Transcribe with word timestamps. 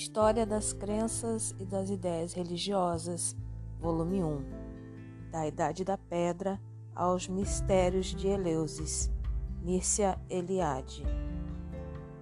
História 0.00 0.46
das 0.46 0.72
Crenças 0.72 1.56
e 1.58 1.64
das 1.64 1.90
Ideias 1.90 2.32
Religiosas, 2.32 3.36
volume 3.80 4.22
1 4.22 4.44
Da 5.32 5.44
Idade 5.44 5.84
da 5.84 5.98
Pedra 5.98 6.60
aos 6.94 7.26
Mistérios 7.26 8.14
de 8.14 8.28
Eleusis, 8.28 9.10
Mírcia 9.60 10.16
Eliade. 10.30 11.02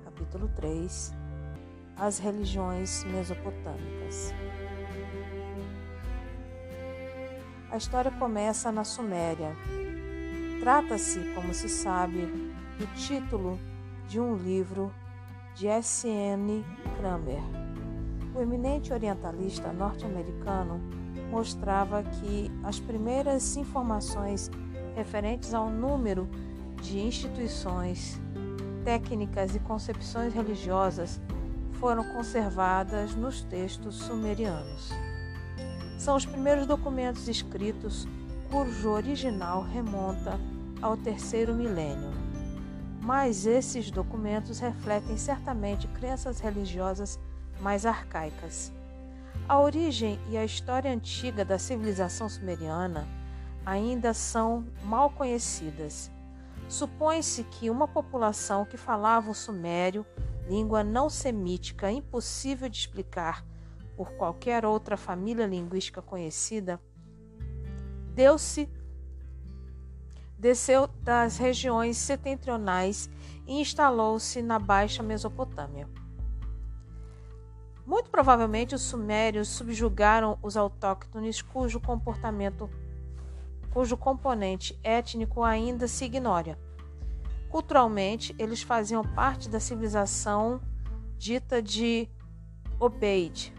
Capítulo 0.03 0.49
3 0.57 1.13
As 1.99 2.19
Religiões 2.19 3.05
Mesopotâmicas. 3.05 4.33
A 7.71 7.77
história 7.77 8.11
começa 8.11 8.73
na 8.73 8.85
Suméria. 8.85 9.55
Trata-se, 10.61 11.21
como 11.35 11.53
se 11.53 11.69
sabe, 11.69 12.23
do 12.79 12.87
título 12.95 13.61
de 14.09 14.19
um 14.19 14.35
livro 14.35 14.91
de 15.55 15.69
S.N. 15.69 16.65
Kramer. 16.97 17.66
O 18.37 18.41
eminente 18.43 18.93
orientalista 18.93 19.73
norte-americano 19.73 20.79
mostrava 21.31 22.03
que 22.03 22.51
as 22.63 22.79
primeiras 22.79 23.57
informações 23.57 24.51
referentes 24.95 25.55
ao 25.55 25.71
número 25.71 26.29
de 26.83 26.99
instituições, 27.01 28.21
técnicas 28.85 29.55
e 29.55 29.59
concepções 29.59 30.35
religiosas 30.35 31.19
foram 31.81 32.05
conservadas 32.13 33.15
nos 33.15 33.41
textos 33.41 33.95
sumerianos. 33.95 34.91
São 35.99 36.15
os 36.15 36.27
primeiros 36.27 36.67
documentos 36.67 37.29
escritos 37.29 38.07
cujo 38.51 38.91
original 38.91 39.63
remonta 39.63 40.39
ao 40.83 40.95
terceiro 40.95 41.55
milênio 41.55 42.27
mas 43.07 43.47
esses 43.47 43.89
documentos 43.89 44.59
refletem 44.59 45.17
certamente 45.17 45.87
crenças 45.87 46.41
religiosas 46.41 47.21
mais 47.61 47.87
arcaicas. 47.87 48.73
A 49.49 49.61
origem 49.61 50.19
e 50.29 50.37
a 50.37 50.45
história 50.45 50.91
antiga 50.91 51.45
da 51.45 51.59
civilização 51.59 52.29
sumeriana 52.29 53.07
ainda 53.65 54.13
são 54.13 54.67
mal 54.83 55.11
conhecidas. 55.11 56.11
Supõe-se 56.69 57.45
que 57.45 57.71
uma 57.71 57.87
população 57.87 58.65
que 58.65 58.77
falava 58.77 59.31
o 59.31 59.35
sumério, 59.35 60.05
língua 60.49 60.83
não 60.83 61.09
semítica 61.09 61.91
impossível 61.91 62.69
de 62.69 62.79
explicar 62.79 63.45
por 63.97 64.13
qualquer 64.13 64.65
outra 64.65 64.97
família 64.97 65.47
linguística 65.47 66.03
conhecida, 66.03 66.81
deu-se 68.15 68.69
desceu 70.39 70.87
das 71.03 71.39
regiões 71.39 71.97
setentrionais 71.97 73.09
e 73.47 73.61
instalou-se 73.61 74.43
na 74.43 74.59
Baixa 74.59 75.03
Mesopotâmia. 75.03 75.89
Muito 77.87 78.11
provavelmente 78.11 78.75
os 78.75 78.83
sumérios 78.83 79.49
subjugaram 79.49 80.39
os 80.43 80.57
autóctones 80.57 81.41
cujo 81.41 81.81
comportamento 81.81 82.69
cujo 83.71 83.97
componente 83.97 84.79
étnico 84.83 85.43
ainda 85.43 85.87
se 85.87 86.07
ignora. 86.07 86.59
Culturalmente, 87.51 88.35
eles 88.39 88.63
faziam 88.63 89.05
parte 89.05 89.51
da 89.51 89.61
civilização 89.61 90.61
dita 91.19 91.63
de 91.63 92.09
Obeid. 92.81 93.55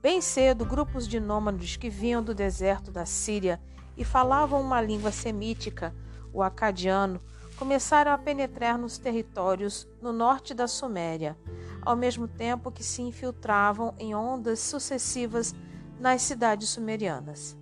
Bem 0.00 0.20
cedo, 0.20 0.64
grupos 0.64 1.08
de 1.08 1.18
nômades 1.18 1.76
que 1.76 1.88
vinham 1.88 2.22
do 2.22 2.34
deserto 2.34 2.90
da 2.90 3.06
Síria 3.06 3.60
e 3.96 4.04
falavam 4.04 4.60
uma 4.60 4.80
língua 4.80 5.10
semítica, 5.10 5.94
o 6.32 6.42
acadiano, 6.42 7.20
começaram 7.56 8.12
a 8.12 8.18
penetrar 8.18 8.76
nos 8.76 8.98
territórios 8.98 9.88
no 10.00 10.12
norte 10.12 10.52
da 10.52 10.66
Suméria, 10.66 11.36
ao 11.82 11.96
mesmo 11.96 12.26
tempo 12.28 12.70
que 12.70 12.82
se 12.82 13.02
infiltravam 13.02 13.94
em 13.98 14.14
ondas 14.14 14.60
sucessivas 14.60 15.54
nas 15.98 16.22
cidades 16.22 16.68
sumerianas. 16.68 17.56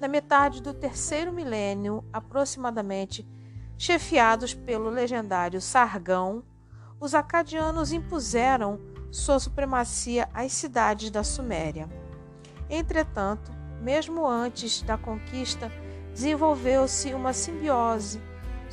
Na 0.00 0.08
metade 0.08 0.60
do 0.60 0.74
terceiro 0.74 1.32
milênio, 1.32 2.04
aproximadamente, 2.12 3.26
chefiados 3.78 4.52
pelo 4.52 4.90
legendário 4.90 5.60
Sargão, 5.60 6.44
os 7.00 7.14
acadianos 7.14 7.92
impuseram 7.92 8.80
sua 9.10 9.38
supremacia 9.38 10.28
às 10.34 10.52
cidades 10.52 11.10
da 11.10 11.22
Suméria. 11.22 11.88
Entretanto, 12.68 13.52
mesmo 13.80 14.26
antes 14.26 14.82
da 14.82 14.98
conquista, 14.98 15.70
desenvolveu-se 16.12 17.14
uma 17.14 17.32
simbiose 17.32 18.20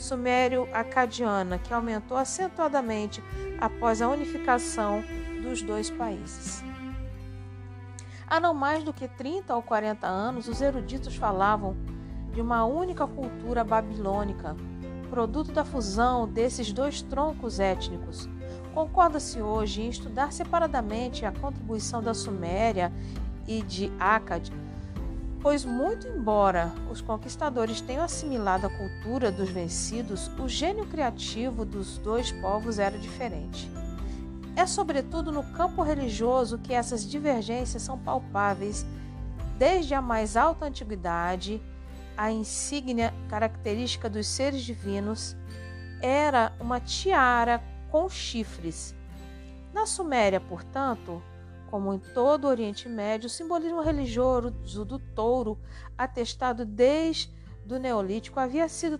sumério-acadiana 0.01 1.57
que 1.57 1.73
aumentou 1.73 2.17
acentuadamente 2.17 3.23
após 3.59 4.01
a 4.01 4.09
unificação 4.09 5.03
dos 5.41 5.61
dois 5.61 5.89
países. 5.89 6.63
Há 8.27 8.39
não 8.39 8.53
mais 8.53 8.83
do 8.83 8.93
que 8.93 9.07
30 9.07 9.53
ou 9.55 9.61
40 9.61 10.07
anos, 10.07 10.47
os 10.47 10.61
eruditos 10.61 11.15
falavam 11.15 11.75
de 12.31 12.41
uma 12.41 12.63
única 12.65 13.05
cultura 13.05 13.63
babilônica, 13.63 14.55
produto 15.09 15.51
da 15.51 15.65
fusão 15.65 16.27
desses 16.27 16.71
dois 16.71 17.01
troncos 17.01 17.59
étnicos. 17.59 18.29
Concorda-se 18.73 19.41
hoje 19.41 19.81
em 19.81 19.89
estudar 19.89 20.31
separadamente 20.31 21.25
a 21.25 21.31
contribuição 21.31 22.01
da 22.01 22.13
Suméria 22.13 22.91
e 23.45 23.61
de 23.61 23.91
Akkad 23.99 24.49
Pois, 25.41 25.65
muito 25.65 26.07
embora 26.07 26.71
os 26.91 27.01
conquistadores 27.01 27.81
tenham 27.81 28.03
assimilado 28.03 28.67
a 28.67 28.69
cultura 28.69 29.31
dos 29.31 29.49
vencidos, 29.49 30.29
o 30.37 30.47
gênio 30.47 30.85
criativo 30.85 31.65
dos 31.65 31.97
dois 31.97 32.31
povos 32.31 32.77
era 32.77 32.95
diferente. 32.95 33.67
É 34.55 34.67
sobretudo 34.67 35.31
no 35.31 35.43
campo 35.53 35.81
religioso 35.81 36.59
que 36.59 36.73
essas 36.73 37.09
divergências 37.09 37.81
são 37.81 37.97
palpáveis, 37.97 38.85
desde 39.57 39.95
a 39.95 40.01
mais 40.01 40.37
alta 40.37 40.65
antiguidade, 40.65 41.59
a 42.15 42.31
insígnia 42.31 43.11
característica 43.27 44.07
dos 44.07 44.27
seres 44.27 44.61
divinos 44.61 45.35
era 46.01 46.53
uma 46.59 46.79
tiara 46.79 47.63
com 47.89 48.07
chifres. 48.07 48.93
Na 49.73 49.87
Suméria, 49.87 50.39
portanto, 50.39 51.23
como 51.71 51.93
em 51.93 51.99
todo 51.99 52.43
o 52.43 52.49
Oriente 52.49 52.89
Médio, 52.89 53.27
o 53.27 53.29
simbolismo 53.29 53.81
religioso 53.81 54.83
do 54.83 54.99
touro, 54.99 55.57
atestado 55.97 56.65
desde 56.65 57.33
o 57.71 57.79
Neolítico, 57.79 58.41
havia 58.41 58.67
sido 58.67 58.99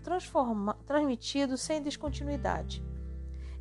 transmitido 0.88 1.58
sem 1.58 1.84
descontinuidade. 1.84 2.82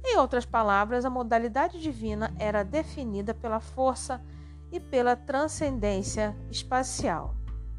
Em 0.04 0.16
outras 0.16 0.47
palavras, 0.47 1.04
a 1.04 1.10
modalidade 1.10 1.81
divina 1.81 2.32
era 2.38 2.62
definida 2.62 3.34
pela 3.34 3.59
força 3.59 4.22
e 4.71 4.78
pela 4.78 5.16
transcendência 5.16 6.37
espacial, 6.48 7.34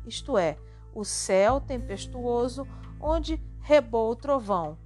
isto 0.06 0.38
é, 0.38 0.58
o 0.94 1.06
céu 1.06 1.62
tempestuoso 1.62 2.68
onde 3.00 3.42
rebou 3.62 4.12
o 4.12 4.16
trovão, 4.18 4.78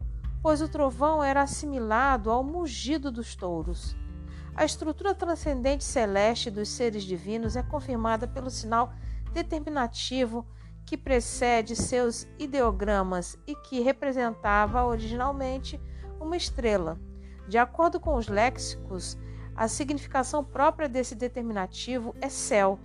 pois 0.43 0.61
o 0.61 0.69
trovão 0.69 1.23
era 1.23 1.41
assimilado 1.41 2.29
ao 2.29 2.43
mugido 2.43 3.11
dos 3.11 3.35
touros. 3.35 3.95
A 4.57 4.63
estrutura 4.63 5.13
transcendente 5.13 5.83
celeste 5.83 6.49
dos 6.49 6.69
seres 6.69 7.03
divinos 7.03 7.57
é 7.57 7.61
confirmada 7.61 8.25
pelo 8.25 8.49
sinal 8.49 8.93
determinativo 9.33 10.47
que 10.85 10.95
precede 10.95 11.75
seus 11.75 12.25
ideogramas 12.39 13.37
e 13.45 13.53
que 13.53 13.81
representava 13.81 14.85
originalmente 14.85 15.77
uma 16.21 16.37
estrela. 16.37 16.97
De 17.49 17.57
acordo 17.57 17.99
com 17.99 18.15
os 18.15 18.29
léxicos, 18.29 19.17
a 19.53 19.67
significação 19.67 20.41
própria 20.41 20.87
desse 20.87 21.15
determinativo 21.15 22.15
é 22.21 22.29
céu. 22.29 22.79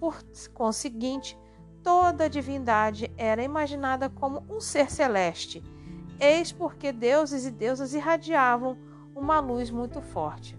Por 0.00 0.20
conseguinte, 0.52 1.38
toda 1.84 2.24
a 2.24 2.28
divindade 2.28 3.12
era 3.16 3.44
imaginada 3.44 4.10
como 4.10 4.42
um 4.48 4.60
ser 4.60 4.90
celeste, 4.90 5.62
eis 6.18 6.50
porque 6.50 6.90
deuses 6.90 7.46
e 7.46 7.50
deusas 7.52 7.94
irradiavam 7.94 8.76
uma 9.14 9.38
luz 9.38 9.70
muito 9.70 10.02
forte. 10.02 10.55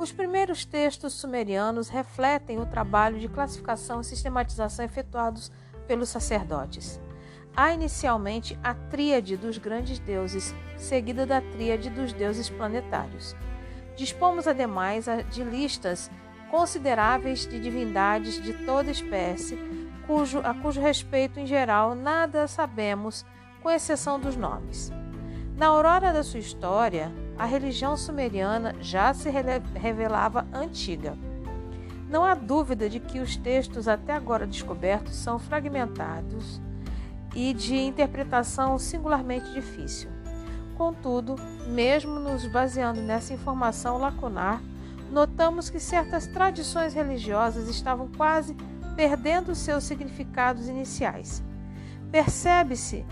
Os 0.00 0.10
primeiros 0.10 0.64
textos 0.64 1.12
sumerianos 1.12 1.90
refletem 1.90 2.58
o 2.58 2.64
trabalho 2.64 3.20
de 3.20 3.28
classificação 3.28 4.00
e 4.00 4.04
sistematização 4.04 4.82
efetuados 4.82 5.52
pelos 5.86 6.08
sacerdotes. 6.08 6.98
Há 7.54 7.74
inicialmente 7.74 8.58
a 8.64 8.72
tríade 8.72 9.36
dos 9.36 9.58
grandes 9.58 9.98
deuses, 9.98 10.54
seguida 10.78 11.26
da 11.26 11.42
tríade 11.42 11.90
dos 11.90 12.14
deuses 12.14 12.48
planetários. 12.48 13.36
Dispomos 13.94 14.48
ademais 14.48 15.04
de 15.30 15.44
listas 15.44 16.10
consideráveis 16.50 17.46
de 17.46 17.60
divindades 17.60 18.42
de 18.42 18.54
toda 18.64 18.90
espécie, 18.90 19.58
cujo, 20.06 20.38
a 20.38 20.54
cujo 20.54 20.80
respeito 20.80 21.38
em 21.38 21.46
geral 21.46 21.94
nada 21.94 22.48
sabemos, 22.48 23.26
com 23.62 23.68
exceção 23.68 24.18
dos 24.18 24.34
nomes. 24.34 24.90
Na 25.58 25.66
aurora 25.66 26.10
da 26.10 26.22
sua 26.22 26.40
história, 26.40 27.12
a 27.40 27.46
religião 27.46 27.96
sumeriana 27.96 28.76
já 28.82 29.14
se 29.14 29.30
revelava 29.74 30.46
antiga. 30.52 31.16
Não 32.10 32.22
há 32.22 32.34
dúvida 32.34 32.86
de 32.86 33.00
que 33.00 33.18
os 33.18 33.34
textos 33.34 33.88
até 33.88 34.12
agora 34.12 34.46
descobertos 34.46 35.14
são 35.14 35.38
fragmentados 35.38 36.60
e 37.34 37.54
de 37.54 37.76
interpretação 37.76 38.78
singularmente 38.78 39.50
difícil. 39.54 40.10
Contudo, 40.76 41.36
mesmo 41.66 42.20
nos 42.20 42.46
baseando 42.46 43.00
nessa 43.00 43.32
informação 43.32 43.96
lacunar, 43.96 44.60
notamos 45.10 45.70
que 45.70 45.80
certas 45.80 46.26
tradições 46.26 46.92
religiosas 46.92 47.70
estavam 47.70 48.06
quase 48.18 48.54
perdendo 48.94 49.54
seus 49.54 49.84
significados 49.84 50.68
iniciais. 50.68 51.42
Percebe-se 52.12 53.02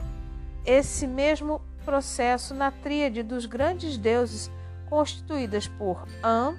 esse 0.66 1.06
mesmo 1.06 1.62
processo 1.88 2.52
na 2.52 2.70
tríade 2.70 3.22
dos 3.22 3.46
grandes 3.46 3.96
deuses 3.96 4.50
constituídas 4.90 5.66
por 5.66 6.06
An, 6.22 6.54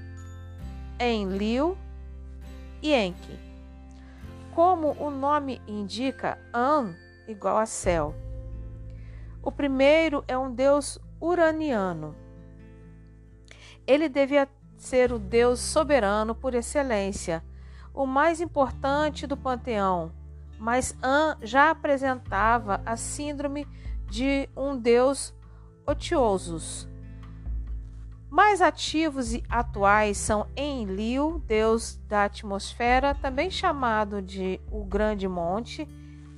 Enlil 1.00 1.78
e 2.82 2.96
Enki. 2.96 3.40
Como 4.56 4.94
o 4.94 5.12
nome 5.12 5.62
indica, 5.68 6.40
An 6.52 6.96
igual 7.28 7.60
a 7.60 7.68
céu. 7.68 8.16
O 9.44 9.52
primeiro 9.52 10.24
é 10.28 10.36
um 10.36 10.52
deus 10.52 10.98
uraniano. 11.22 12.16
Ele 13.86 14.10
devia 14.10 14.50
ser 14.78 15.12
o 15.12 15.20
deus 15.20 15.60
soberano 15.60 16.34
por 16.34 16.56
excelência, 16.56 17.44
o 17.94 18.08
mais 18.08 18.42
importante 18.42 19.28
do 19.28 19.38
panteão, 19.38 20.12
mas 20.58 20.98
An 21.04 21.38
já 21.44 21.70
apresentava 21.70 22.82
a 22.84 22.98
síndrome 22.98 23.68
de 24.10 24.50
um 24.56 24.78
deus 24.78 25.34
otiosos. 25.86 26.88
Mais 28.30 28.62
ativos 28.62 29.34
e 29.34 29.44
atuais 29.50 30.18
são 30.18 30.48
Enlil, 30.56 31.42
deus 31.48 32.00
da 32.08 32.26
atmosfera, 32.26 33.16
também 33.16 33.50
chamado 33.50 34.22
de 34.22 34.62
o 34.72 34.84
Grande 34.84 35.28
Monte, 35.28 35.88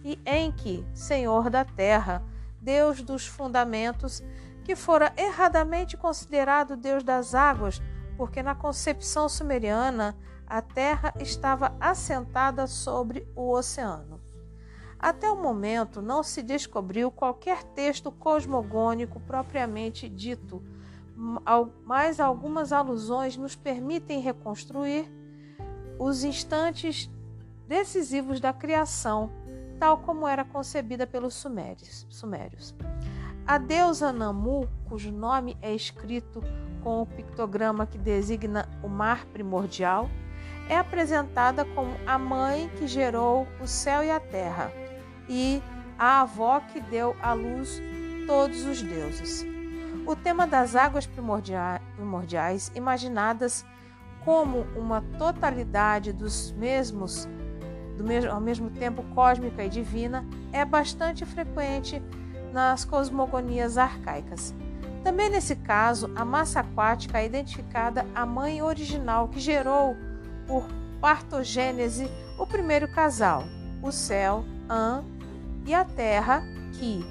e 0.04 0.18
Enki, 0.26 0.86
senhor 0.94 1.50
da 1.50 1.66
terra, 1.66 2.24
deus 2.62 3.02
dos 3.02 3.28
fundamentos, 3.28 4.24
que 4.64 4.76
fora 4.76 5.12
erradamente 5.18 5.98
considerado 5.98 6.78
deus 6.78 7.04
das 7.04 7.36
águas, 7.36 7.82
porque 8.16 8.42
na 8.42 8.56
concepção 8.56 9.28
sumeriana 9.28 10.16
a 10.48 10.62
terra 10.62 11.14
estava 11.20 11.76
assentada 11.80 12.68
sobre 12.68 13.28
o 13.36 13.52
oceano. 13.52 14.21
Até 15.02 15.28
o 15.32 15.42
momento 15.42 16.00
não 16.00 16.22
se 16.22 16.44
descobriu 16.44 17.10
qualquer 17.10 17.64
texto 17.64 18.12
cosmogônico 18.12 19.20
propriamente 19.20 20.08
dito 20.08 20.62
mas 21.86 22.20
algumas 22.20 22.72
alusões 22.72 23.38
nos 23.38 23.56
permitem 23.56 24.20
reconstruir 24.20 25.12
os 26.00 26.24
instantes 26.24 27.12
decisivos 27.68 28.40
da 28.40 28.52
criação, 28.52 29.30
tal 29.80 30.00
como 30.00 30.28
era 30.28 30.44
concebida 30.44 31.06
pelos 31.06 31.36
sumérios. 31.36 32.76
A 33.46 33.60
deusa 33.60 34.12
Namu, 34.12 34.68
cujo 34.86 35.12
nome 35.12 35.56
é 35.62 35.76
escrito 35.76 36.42
com 36.84 37.04
o 37.04 37.06
pictograma 37.06 37.86
que 37.86 38.00
designa 38.00 38.68
o 38.82 38.88
mar 38.88 39.26
primordial, 39.28 40.10
é 40.68 40.76
apresentada 40.76 41.66
como 41.66 41.92
a 42.08 42.18
mãe 42.18 42.68
que 42.80 42.88
gerou 42.88 43.46
o 43.62 43.68
céu 43.68 44.04
e 44.04 44.10
a 44.10 44.20
terra 44.20 44.81
e 45.32 45.64
a 45.98 46.22
avó 46.22 46.60
que 46.60 46.82
deu 46.82 47.16
à 47.22 47.32
luz 47.32 47.82
todos 48.28 48.66
os 48.66 48.82
deuses. 48.82 49.46
O 50.06 50.14
tema 50.14 50.46
das 50.46 50.76
águas 50.76 51.08
primordiais, 51.08 52.70
imaginadas 52.76 53.66
como 54.26 54.64
uma 54.76 55.02
totalidade 55.18 56.12
dos 56.12 56.52
mesmos, 56.52 57.30
do 57.98 58.04
mesmo, 58.04 58.30
ao 58.30 58.42
mesmo 58.42 58.70
tempo 58.72 59.04
cósmica 59.16 59.64
e 59.64 59.70
divina, 59.70 60.26
é 60.52 60.66
bastante 60.66 61.26
frequente 61.26 62.02
nas 62.52 62.84
cosmogonias 62.84 63.78
arcaicas. 63.78 64.54
Também 65.02 65.30
nesse 65.30 65.56
caso, 65.56 66.12
a 66.16 66.26
massa 66.26 66.60
aquática 66.60 67.20
é 67.20 67.26
identificada 67.26 68.06
a 68.14 68.26
mãe 68.26 68.62
original 68.62 69.30
que 69.30 69.40
gerou, 69.40 69.96
por 70.46 70.68
partogênese, 71.00 72.10
o 72.38 72.46
primeiro 72.46 72.92
casal, 72.92 73.44
o 73.82 73.92
céu, 73.92 74.44
An, 74.70 75.04
e 75.66 75.74
a 75.74 75.86
terra, 75.86 76.44
Ki, 76.74 77.06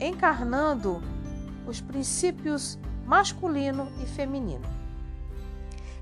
encarnando 0.00 1.02
os 1.66 1.80
princípios 1.80 2.78
masculino 3.06 3.90
e 4.02 4.06
feminino. 4.06 4.66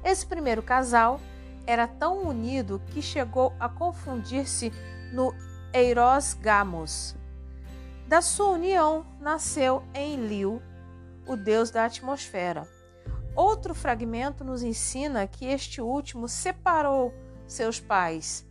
Esse 0.02 0.26
primeiro 0.26 0.62
casal 0.62 1.20
era 1.66 1.86
tão 1.86 2.26
unido 2.26 2.80
que 2.88 3.02
chegou 3.02 3.52
a 3.60 3.68
confundir-se 3.68 4.72
no 5.12 5.34
Eiros 5.72 6.34
Gamos. 6.34 7.14
Da 8.06 8.20
sua 8.20 8.50
união 8.50 9.06
nasceu 9.20 9.82
Enlil, 9.94 10.60
o 11.26 11.36
deus 11.36 11.70
da 11.70 11.84
atmosfera. 11.84 12.66
Outro 13.36 13.74
fragmento 13.74 14.42
nos 14.42 14.62
ensina 14.62 15.26
que 15.26 15.46
este 15.46 15.80
último 15.80 16.26
separou 16.26 17.14
seus 17.46 17.78
pais. 17.78 18.44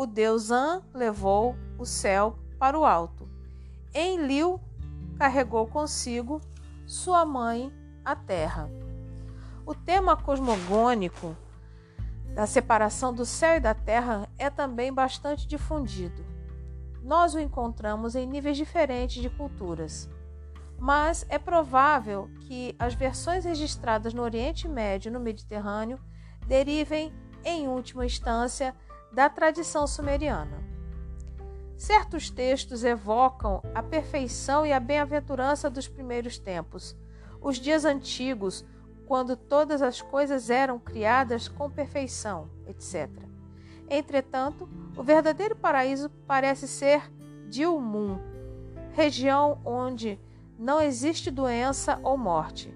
O 0.00 0.06
deus 0.06 0.52
An 0.52 0.80
levou 0.94 1.56
o 1.76 1.84
céu 1.84 2.38
para 2.56 2.78
o 2.78 2.86
alto. 2.86 3.28
Enlil 3.92 4.60
carregou 5.18 5.66
consigo 5.66 6.40
sua 6.86 7.26
mãe, 7.26 7.72
a 8.04 8.14
terra. 8.14 8.70
O 9.66 9.74
tema 9.74 10.16
cosmogônico 10.16 11.36
da 12.32 12.46
separação 12.46 13.12
do 13.12 13.26
céu 13.26 13.56
e 13.56 13.60
da 13.60 13.74
terra 13.74 14.28
é 14.38 14.48
também 14.48 14.92
bastante 14.92 15.48
difundido. 15.48 16.24
Nós 17.02 17.34
o 17.34 17.40
encontramos 17.40 18.14
em 18.14 18.24
níveis 18.24 18.56
diferentes 18.56 19.20
de 19.20 19.28
culturas, 19.28 20.08
mas 20.78 21.26
é 21.28 21.40
provável 21.40 22.30
que 22.42 22.72
as 22.78 22.94
versões 22.94 23.44
registradas 23.44 24.14
no 24.14 24.22
Oriente 24.22 24.68
Médio 24.68 25.08
e 25.08 25.12
no 25.12 25.18
Mediterrâneo 25.18 25.98
derivem, 26.46 27.12
em 27.44 27.66
última 27.66 28.06
instância, 28.06 28.76
da 29.12 29.28
tradição 29.28 29.86
sumeriana. 29.86 30.58
Certos 31.76 32.28
textos 32.28 32.82
evocam 32.82 33.62
a 33.74 33.82
perfeição 33.82 34.66
e 34.66 34.72
a 34.72 34.80
bem-aventurança 34.80 35.70
dos 35.70 35.86
primeiros 35.86 36.38
tempos, 36.38 36.96
os 37.40 37.56
dias 37.56 37.84
antigos, 37.84 38.64
quando 39.06 39.36
todas 39.36 39.80
as 39.80 40.02
coisas 40.02 40.50
eram 40.50 40.78
criadas 40.78 41.48
com 41.48 41.70
perfeição, 41.70 42.50
etc. 42.66 43.08
Entretanto, 43.88 44.68
o 44.96 45.02
verdadeiro 45.02 45.56
paraíso 45.56 46.10
parece 46.26 46.68
ser 46.68 47.10
Dilmun, 47.48 48.18
região 48.92 49.60
onde 49.64 50.20
não 50.58 50.80
existe 50.80 51.30
doença 51.30 51.98
ou 52.02 52.18
morte. 52.18 52.74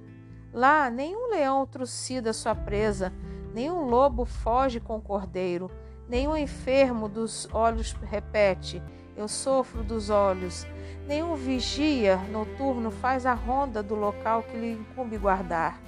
Lá, 0.52 0.88
nenhum 0.88 1.28
leão 1.28 1.66
trucida 1.66 2.33
sua 2.33 2.54
presa, 2.54 3.12
nenhum 3.52 3.83
lobo 3.83 4.25
foge 4.25 4.78
com 4.78 4.97
o 4.97 5.02
cordeiro, 5.02 5.71
Nenhum 6.12 6.37
enfermo 6.37 7.09
dos 7.09 7.49
olhos 7.54 7.97
repete: 8.02 8.83
Eu 9.16 9.26
sofro 9.26 9.83
dos 9.83 10.11
olhos. 10.11 10.66
Nenhum 11.09 11.35
vigia 11.35 12.19
noturno 12.31 12.90
faz 12.90 13.25
a 13.25 13.33
ronda 13.33 13.83
do 13.83 13.95
local 13.95 14.42
que 14.42 14.54
lhe 14.54 14.73
incumbe 14.73 15.16
guardar. 15.16 15.81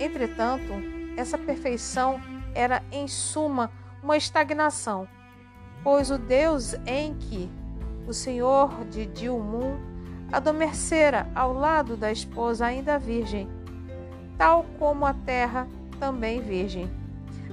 Entretanto, 0.00 0.72
essa 1.16 1.38
perfeição 1.38 2.20
era, 2.52 2.82
em 2.90 3.06
suma, 3.06 3.70
uma 4.02 4.16
estagnação, 4.16 5.06
pois 5.84 6.10
o 6.10 6.18
Deus 6.18 6.74
em 6.84 7.14
que 7.14 7.48
o 8.08 8.12
Senhor 8.12 8.84
de 8.86 9.06
Dilmun 9.06 9.78
adormecera 10.32 11.30
ao 11.32 11.52
lado 11.52 11.96
da 11.96 12.10
esposa 12.10 12.66
ainda 12.66 12.98
virgem, 12.98 13.48
tal 14.36 14.66
como 14.80 15.06
a 15.06 15.14
terra 15.14 15.68
também 16.00 16.40
virgem. 16.40 17.03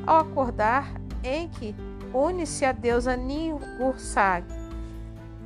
Ao 0.06 0.18
acordar, 0.18 0.92
Enki 1.24 1.76
une-se 2.14 2.66
a 2.66 2.72
deusa 2.72 3.16
Ninhursag 3.16 4.46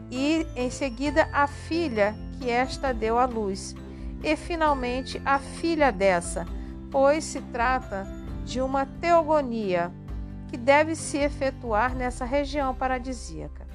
e 0.09 0.47
em 0.55 0.69
seguida 0.69 1.27
a 1.33 1.47
filha 1.47 2.15
que 2.37 2.49
esta 2.49 2.93
deu 2.93 3.17
à 3.17 3.25
luz, 3.25 3.75
e 4.23 4.35
finalmente 4.35 5.21
a 5.25 5.39
filha 5.39 5.91
dessa, 5.91 6.45
pois 6.91 7.23
se 7.23 7.41
trata 7.41 8.07
de 8.43 8.61
uma 8.61 8.85
teogonia 8.85 9.91
que 10.47 10.57
deve 10.57 10.95
se 10.95 11.17
efetuar 11.17 11.95
nessa 11.95 12.25
região 12.25 12.73
paradisíaca. 12.73 13.65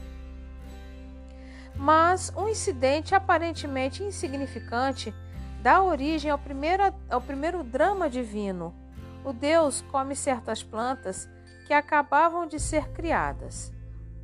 Mas 1.76 2.32
um 2.36 2.48
incidente 2.48 3.14
aparentemente 3.14 4.02
insignificante 4.02 5.14
dá 5.62 5.82
origem 5.82 6.30
ao 6.30 6.38
primeiro, 6.38 6.82
ao 7.08 7.20
primeiro 7.20 7.62
drama 7.62 8.08
divino, 8.08 8.74
o 9.24 9.32
Deus 9.32 9.82
come 9.90 10.14
certas 10.14 10.62
plantas 10.62 11.28
que 11.66 11.72
acabavam 11.72 12.46
de 12.46 12.58
ser 12.58 12.88
criadas. 12.90 13.72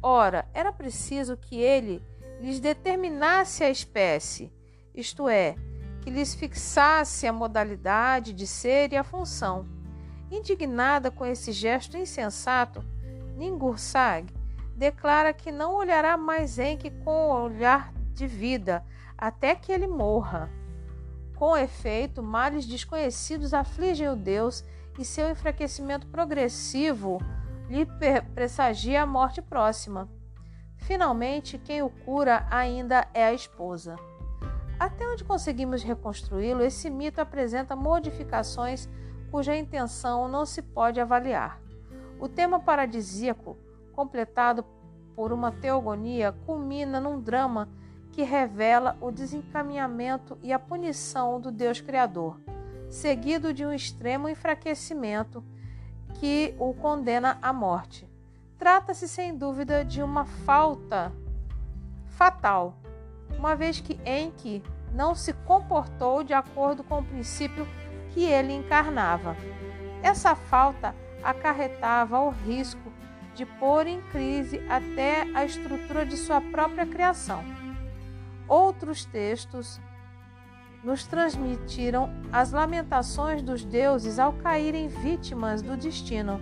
Ora, 0.03 0.49
era 0.53 0.73
preciso 0.73 1.37
que 1.37 1.61
ele 1.61 2.03
lhes 2.41 2.61
determinasse 2.61 3.65
a 3.65 3.71
espécie, 3.71 4.53
isto 4.95 5.29
é, 5.29 5.57
que 6.03 6.11
lhes 6.11 6.35
fixasse 6.35 7.27
a 7.27 7.33
modalidade 7.33 8.33
de 8.33 8.47
ser 8.47 8.93
e 8.93 8.97
a 8.97 9.05
função. 9.05 9.67
Indignada 10.31 11.11
com 11.11 11.25
esse 11.25 11.53
gesto 11.53 11.97
insensato, 11.97 12.85
Ningursag 13.37 14.33
declara 14.77 15.33
que 15.33 15.51
não 15.51 15.75
olhará 15.75 16.17
mais 16.17 16.59
Enki 16.59 16.91
com 16.91 17.11
o 17.11 17.45
olhar 17.45 17.93
de 18.13 18.27
vida 18.27 18.85
até 19.17 19.55
que 19.55 19.73
ele 19.73 19.87
morra. 19.87 20.51
Com 21.37 21.57
efeito, 21.57 22.23
males 22.23 22.67
desconhecidos 22.67 23.53
afligem 23.53 24.09
o 24.09 24.17
Deus 24.17 24.65
e 24.99 25.05
seu 25.05 25.31
enfraquecimento 25.31 26.07
progressivo 26.07 27.21
lhe 27.69 27.87
pressagia 28.35 29.03
a 29.03 29.07
morte 29.07 29.43
próxima. 29.43 30.09
Finalmente, 30.79 31.59
quem 31.59 31.83
o 31.83 31.91
cura 31.91 32.47
ainda 32.51 33.09
é 33.13 33.25
a 33.25 33.33
esposa. 33.33 33.97
Até 34.79 35.07
onde 35.09 35.25
conseguimos 35.25 35.83
reconstruí-lo, 35.83 36.63
esse 36.63 36.91
mito 36.91 37.21
apresenta 37.21 37.75
modificações 37.75 38.89
cuja 39.31 39.57
intenção 39.57 40.29
não 40.29 40.47
se 40.47 40.63
pode 40.63 41.01
avaliar. 41.01 41.61
O 42.21 42.29
tema 42.29 42.61
paradisíaco, 42.61 43.57
completado 43.93 44.65
por 45.15 45.33
uma 45.33 45.51
teogonia, 45.51 46.33
culmina 46.45 47.01
num 47.01 47.21
drama 47.21 47.69
que 48.13 48.23
revela 48.23 48.97
o 49.01 49.11
desencaminhamento 49.11 50.39
e 50.43 50.53
a 50.53 50.59
punição 50.59 51.41
do 51.41 51.51
Deus 51.51 51.81
Criador, 51.81 52.41
seguido 52.89 53.53
de 53.53 53.65
um 53.65 53.73
extremo 53.73 54.29
enfraquecimento 54.29 55.43
que 56.15 56.55
o 56.59 56.73
condena 56.75 57.39
à 57.43 57.53
morte. 57.53 58.09
Trata-se 58.59 59.07
sem 59.07 59.37
dúvida 59.37 59.85
de 59.85 60.03
uma 60.03 60.25
falta 60.25 61.13
fatal, 62.07 62.79
uma 63.39 63.55
vez 63.55 63.81
que 63.81 64.01
Enki 64.07 64.63
não 64.93 65.15
se 65.15 65.33
comportou 65.33 66.25
de 66.25 66.33
acordo 66.33 66.83
com 66.83 67.01
o 67.01 67.05
princípio 67.05 67.69
que 68.11 68.25
ele 68.25 68.55
encarnava. 68.55 69.37
Essa 70.03 70.35
falta 70.35 70.95
acarretava 71.23 72.21
o 72.21 72.31
risco 72.31 72.93
de 73.35 73.45
pôr 73.45 73.87
em 73.87 74.01
crise 74.11 74.59
até 74.71 75.23
a 75.35 75.45
estrutura 75.45 76.07
de 76.07 76.17
sua 76.17 76.41
própria 76.41 76.87
criação. 76.87 77.45
Outros 78.49 79.05
textos 79.05 79.79
nos 80.87 81.05
transmitiram 81.05 82.09
as 82.33 82.53
lamentações 82.53 83.43
dos 83.43 83.65
deuses 83.65 84.21
ao 84.21 84.33
caírem 84.33 84.87
vítimas 84.87 85.61
do 85.61 85.77
destino, 85.77 86.41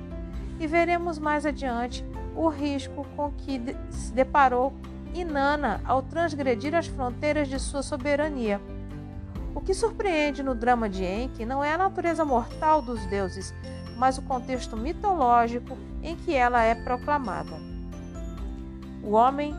e 0.60 0.66
veremos 0.66 1.18
mais 1.18 1.46
adiante 1.46 2.04
o 2.36 2.48
risco 2.48 3.06
com 3.16 3.32
que 3.32 3.58
se 3.88 4.12
deparou 4.12 4.74
Inanna 5.14 5.80
ao 5.86 6.02
transgredir 6.02 6.74
as 6.74 6.86
fronteiras 6.86 7.48
de 7.48 7.58
sua 7.58 7.82
soberania. 7.82 8.60
O 9.54 9.62
que 9.62 9.72
surpreende 9.72 10.42
no 10.42 10.54
drama 10.54 10.90
de 10.90 11.04
Enki 11.04 11.46
não 11.46 11.64
é 11.64 11.72
a 11.72 11.78
natureza 11.78 12.22
mortal 12.22 12.82
dos 12.82 13.06
deuses, 13.06 13.54
mas 13.96 14.18
o 14.18 14.22
contexto 14.22 14.76
mitológico 14.76 15.78
em 16.02 16.16
que 16.16 16.34
ela 16.34 16.62
é 16.62 16.74
proclamada. 16.74 17.56
O 19.02 19.12
homem 19.12 19.54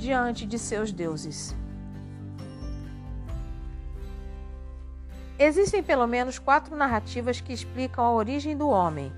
diante 0.00 0.46
de 0.46 0.58
seus 0.58 0.90
deuses. 0.90 1.54
Existem 5.38 5.82
pelo 5.82 6.06
menos 6.06 6.38
quatro 6.38 6.76
narrativas 6.76 7.40
que 7.40 7.52
explicam 7.52 8.04
a 8.04 8.12
origem 8.12 8.56
do 8.56 8.68
homem. 8.68 9.12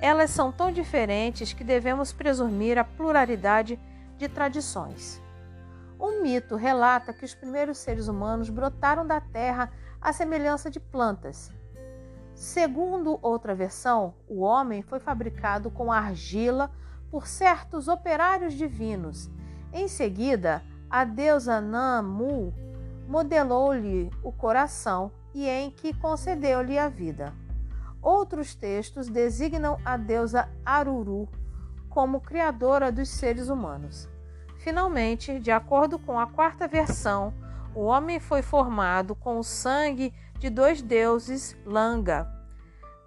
Elas 0.00 0.30
são 0.30 0.52
tão 0.52 0.70
diferentes 0.70 1.54
que 1.54 1.64
devemos 1.64 2.12
presumir 2.12 2.78
a 2.78 2.84
pluralidade 2.84 3.80
de 4.18 4.28
tradições. 4.28 5.22
Um 5.98 6.22
mito 6.22 6.54
relata 6.54 7.14
que 7.14 7.24
os 7.24 7.34
primeiros 7.34 7.78
seres 7.78 8.08
humanos 8.08 8.50
brotaram 8.50 9.06
da 9.06 9.20
terra 9.20 9.72
à 10.00 10.12
semelhança 10.12 10.70
de 10.70 10.78
plantas. 10.78 11.50
Segundo 12.34 13.18
outra 13.22 13.54
versão, 13.54 14.14
o 14.28 14.42
homem 14.42 14.82
foi 14.82 15.00
fabricado 15.00 15.70
com 15.70 15.90
argila 15.90 16.70
por 17.10 17.26
certos 17.26 17.88
operários 17.88 18.52
divinos. 18.52 19.30
Em 19.72 19.88
seguida, 19.88 20.62
a 20.90 21.04
deusa 21.04 21.60
Namu 21.60 22.54
modelou-lhe 23.08 24.10
o 24.22 24.30
coração 24.30 25.10
e 25.34 25.46
em 25.46 25.70
que 25.70 25.92
concedeu-lhe 25.92 26.78
a 26.78 26.88
vida. 26.88 27.32
Outros 28.00 28.54
textos 28.54 29.08
designam 29.08 29.78
a 29.84 29.96
deusa 29.96 30.48
Aruru 30.64 31.28
como 31.88 32.20
criadora 32.20 32.92
dos 32.92 33.08
seres 33.08 33.48
humanos. 33.48 34.08
Finalmente, 34.58 35.38
de 35.38 35.50
acordo 35.50 35.98
com 35.98 36.18
a 36.18 36.26
quarta 36.26 36.68
versão, 36.68 37.32
o 37.74 37.84
homem 37.84 38.18
foi 38.18 38.42
formado 38.42 39.14
com 39.14 39.38
o 39.38 39.44
sangue 39.44 40.12
de 40.38 40.50
dois 40.50 40.82
deuses 40.82 41.56
Langa, 41.64 42.28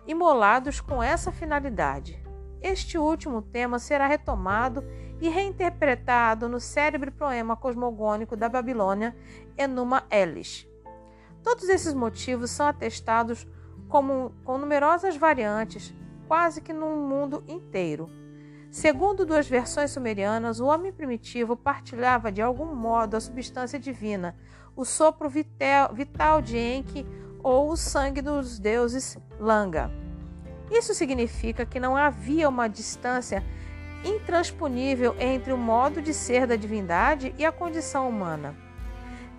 imolados 0.05 0.79
com 0.81 1.01
essa 1.01 1.31
finalidade. 1.31 2.21
Este 2.61 2.97
último 2.97 3.41
tema 3.41 3.79
será 3.79 4.07
retomado 4.07 4.83
e 5.19 5.29
reinterpretado 5.29 6.47
no 6.47 6.59
célebre 6.59 7.11
poema 7.11 7.55
cosmogônico 7.55 8.35
da 8.35 8.47
Babilônia 8.47 9.15
Enuma 9.57 10.03
Elish. 10.09 10.70
Todos 11.43 11.67
esses 11.69 11.93
motivos 11.93 12.51
são 12.51 12.67
atestados 12.67 13.47
como, 13.87 14.31
com 14.43 14.57
numerosas 14.57 15.17
variantes, 15.17 15.93
quase 16.27 16.61
que 16.61 16.71
no 16.71 16.87
mundo 16.95 17.43
inteiro. 17.47 18.09
Segundo 18.69 19.25
duas 19.25 19.49
versões 19.49 19.91
sumerianas, 19.91 20.61
o 20.61 20.65
homem 20.65 20.93
primitivo 20.93 21.57
partilhava 21.57 22.31
de 22.31 22.41
algum 22.41 22.73
modo 22.73 23.17
a 23.17 23.19
substância 23.19 23.77
divina, 23.77 24.35
o 24.75 24.85
sopro 24.85 25.29
vital, 25.29 26.41
de 26.41 26.57
Enki 26.57 27.05
ou 27.43 27.69
o 27.69 27.75
sangue 27.75 28.21
dos 28.21 28.59
deuses 28.59 29.17
Langa. 29.37 29.91
Isso 30.71 30.93
significa 30.93 31.65
que 31.65 31.81
não 31.81 31.97
havia 31.97 32.47
uma 32.47 32.69
distância 32.69 33.43
intransponível 34.05 35.15
entre 35.19 35.51
o 35.51 35.57
modo 35.57 36.01
de 36.01 36.13
ser 36.13 36.47
da 36.47 36.55
divindade 36.55 37.35
e 37.37 37.45
a 37.45 37.51
condição 37.51 38.07
humana. 38.07 38.55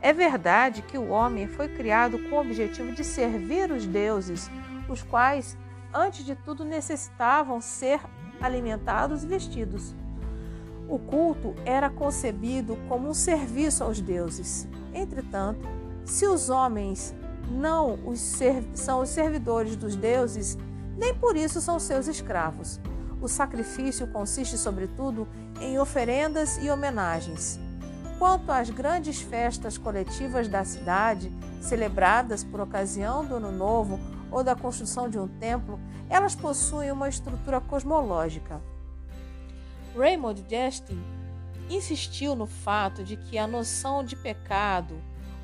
É 0.02 0.12
verdade 0.12 0.82
que 0.82 0.98
o 0.98 1.10
homem 1.10 1.46
foi 1.46 1.68
criado 1.68 2.18
com 2.28 2.34
o 2.34 2.40
objetivo 2.40 2.92
de 2.92 3.04
servir 3.04 3.70
os 3.70 3.86
deuses, 3.86 4.50
os 4.88 5.00
quais, 5.04 5.56
antes 5.94 6.24
de 6.24 6.34
tudo, 6.34 6.64
necessitavam 6.64 7.60
ser 7.60 8.00
alimentados 8.40 9.22
e 9.22 9.28
vestidos. 9.28 9.94
O 10.88 10.98
culto 10.98 11.54
era 11.64 11.88
concebido 11.88 12.76
como 12.88 13.08
um 13.08 13.14
serviço 13.14 13.84
aos 13.84 14.00
deuses. 14.00 14.66
Entretanto, 14.92 15.68
se 16.04 16.26
os 16.26 16.50
homens 16.50 17.14
não 17.48 17.94
os 18.04 18.20
são 18.74 19.02
os 19.02 19.08
servidores 19.08 19.76
dos 19.76 19.94
deuses, 19.94 20.58
nem 20.96 21.14
por 21.14 21.36
isso 21.36 21.60
são 21.60 21.78
seus 21.78 22.08
escravos. 22.08 22.80
O 23.20 23.28
sacrifício 23.28 24.08
consiste, 24.08 24.58
sobretudo, 24.58 25.28
em 25.60 25.78
oferendas 25.78 26.58
e 26.58 26.68
homenagens. 26.68 27.61
Quanto 28.22 28.52
às 28.52 28.70
grandes 28.70 29.20
festas 29.20 29.76
coletivas 29.76 30.46
da 30.46 30.62
cidade, 30.62 31.32
celebradas 31.60 32.44
por 32.44 32.60
ocasião 32.60 33.26
do 33.26 33.34
Ano 33.34 33.50
Novo 33.50 33.98
ou 34.30 34.44
da 34.44 34.54
construção 34.54 35.10
de 35.10 35.18
um 35.18 35.26
templo, 35.26 35.76
elas 36.08 36.36
possuem 36.36 36.92
uma 36.92 37.08
estrutura 37.08 37.60
cosmológica. 37.60 38.62
Raymond 39.96 40.44
Justin 40.48 41.02
insistiu 41.68 42.36
no 42.36 42.46
fato 42.46 43.02
de 43.02 43.16
que 43.16 43.36
a 43.36 43.48
noção 43.48 44.04
de 44.04 44.14
pecado, 44.14 44.94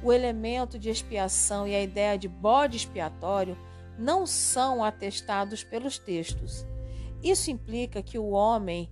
o 0.00 0.12
elemento 0.12 0.78
de 0.78 0.88
expiação 0.88 1.66
e 1.66 1.74
a 1.74 1.82
ideia 1.82 2.16
de 2.16 2.28
bode 2.28 2.76
expiatório 2.76 3.58
não 3.98 4.24
são 4.24 4.84
atestados 4.84 5.64
pelos 5.64 5.98
textos. 5.98 6.64
Isso 7.24 7.50
implica 7.50 8.04
que 8.04 8.20
o 8.20 8.28
homem, 8.28 8.88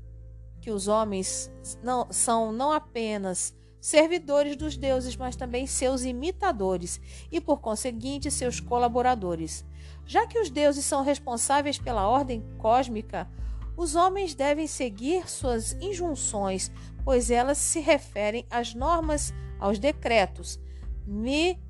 que 0.61 0.73
os 0.73 0.89
homens 0.89 1.49
não, 1.85 2.09
são 2.11 2.51
não 2.51 2.73
apenas 2.73 3.55
servidores 3.81 4.57
dos 4.57 4.77
deuses, 4.77 5.17
mas 5.17 5.37
também 5.37 5.67
seus 5.67 6.05
imitadores 6.05 7.01
e, 7.31 7.41
por 7.41 7.61
conseguinte, 7.61 8.31
seus 8.31 8.61
colaboradores. 8.61 9.65
Já 10.05 10.27
que 10.27 10.39
os 10.39 10.51
deuses 10.51 10.85
são 10.85 11.03
responsáveis 11.03 11.79
pela 11.79 12.09
ordem 12.09 12.45
cósmica, 12.59 13.29
os 13.77 13.95
homens 13.95 14.35
devem 14.35 14.67
seguir 14.67 15.29
suas 15.29 15.73
injunções, 15.75 16.71
pois 17.05 17.31
elas 17.31 17.59
se 17.59 17.81
referem 17.81 18.47
às 18.51 18.75
normas, 18.75 19.35
aos 19.61 19.79
decretos, 19.79 20.59
me 21.07 21.61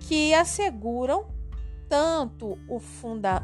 que 0.00 0.34
asseguram 0.34 1.26
tanto 1.88 2.58
o, 2.68 2.78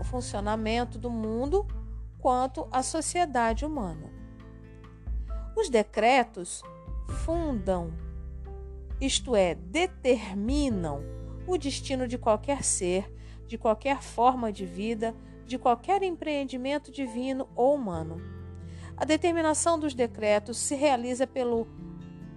funcionamento 0.05 0.99
do 0.99 1.11
mundo 1.11 1.67
quanto 2.19 2.69
a 2.71 2.83
sociedade 2.83 3.65
humana. 3.65 4.11
Os 5.57 5.69
decretos 5.69 6.63
fundam, 7.11 7.93
isto 9.01 9.35
é, 9.35 9.55
determinam 9.55 11.03
o 11.47 11.59
destino 11.59 12.07
de 12.07 12.17
qualquer 12.17 12.63
ser, 12.63 13.13
de 13.47 13.59
qualquer 13.59 14.03
forma 14.03 14.53
de 14.53 14.65
vida, 14.65 15.15
de 15.47 15.59
qualquer 15.59 16.03
empreendimento 16.03 16.93
divino 16.93 17.49
ou 17.57 17.75
humano. 17.75 18.21
A 18.97 19.05
determinação 19.05 19.79
dos 19.79 19.95
decretos 19.95 20.59
se 20.59 20.75
realiza 20.75 21.27
pelo 21.27 21.67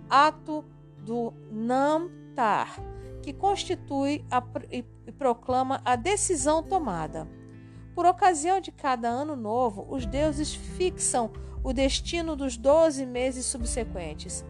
ato 0.09 0.65
do 0.97 1.33
Namtar, 1.51 2.79
que 3.21 3.33
constitui 3.33 4.25
a, 4.31 4.41
e 4.71 4.83
proclama 5.11 5.81
a 5.85 5.95
decisão 5.95 6.63
tomada. 6.63 7.27
Por 7.93 8.05
ocasião 8.05 8.59
de 8.59 8.71
cada 8.71 9.07
ano 9.07 9.35
novo, 9.35 9.85
os 9.89 10.05
deuses 10.05 10.53
fixam 10.55 11.31
o 11.63 11.71
destino 11.71 12.35
dos 12.35 12.57
doze 12.57 13.05
meses 13.05 13.45
subsequentes 13.45 14.43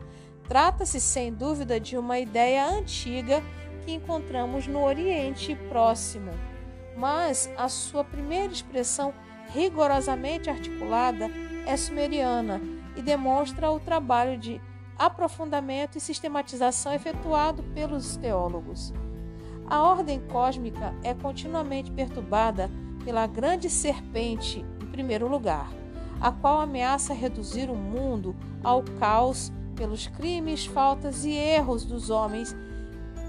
Trata-se, 0.54 1.02
sem 1.02 1.34
dúvida, 1.34 1.80
de 1.80 1.98
uma 1.98 2.20
ideia 2.20 2.70
antiga 2.70 3.42
que 3.84 3.92
encontramos 3.92 4.68
no 4.68 4.84
Oriente 4.84 5.56
Próximo, 5.68 6.30
mas 6.96 7.50
a 7.58 7.68
sua 7.68 8.04
primeira 8.04 8.54
expressão 8.54 9.16
rigorosamente 9.48 10.52
articulada 10.52 11.28
é 11.66 11.76
sumeriana 11.76 12.62
e 12.96 13.02
demonstra 13.02 13.72
o 13.72 13.80
trabalho 13.80 14.38
de 14.38 14.62
aprofundamento 14.96 15.98
e 15.98 16.00
sistematização 16.00 16.94
efetuado 16.94 17.64
pelos 17.74 18.16
teólogos. 18.18 18.94
A 19.68 19.82
ordem 19.82 20.20
cósmica 20.20 20.94
é 21.02 21.16
continuamente 21.16 21.92
perturbada 21.92 22.70
pela 23.04 23.26
grande 23.26 23.72
serpente, 23.72 24.64
em 24.80 24.86
primeiro 24.86 25.28
lugar, 25.28 25.74
a 26.22 26.32
qual 26.32 26.62
ameaça 26.62 27.12
reduzir 27.12 27.72
o 27.72 27.76
mundo 27.76 28.36
ao 28.64 28.84
caos 29.00 29.52
pelos 29.74 30.08
crimes, 30.08 30.66
faltas 30.66 31.26
e 31.26 31.32
erros 31.32 31.84
dos 31.86 32.10
homens 32.10 32.56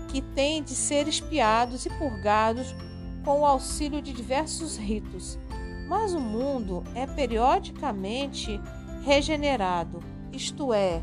que 0.08 0.20
têm 0.20 0.62
de 0.62 0.74
ser 0.74 1.08
espiados 1.08 1.86
e 1.86 1.90
purgados 1.90 2.74
com 3.24 3.40
o 3.40 3.46
auxílio 3.46 4.00
de 4.00 4.12
diversos 4.12 4.76
ritos. 4.76 5.38
Mas 5.88 6.14
o 6.14 6.20
mundo 6.20 6.84
é 6.94 7.06
periodicamente 7.06 8.60
regenerado, 9.02 10.00
isto 10.32 10.72
é, 10.72 11.02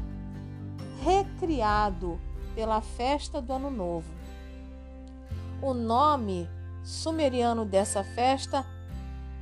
recriado 1.03 2.19
pela 2.55 2.81
festa 2.81 3.41
do 3.41 3.53
Ano 3.53 3.69
Novo. 3.69 4.07
O 5.61 5.73
nome 5.73 6.49
sumeriano 6.83 7.65
dessa 7.65 8.03
festa, 8.03 8.65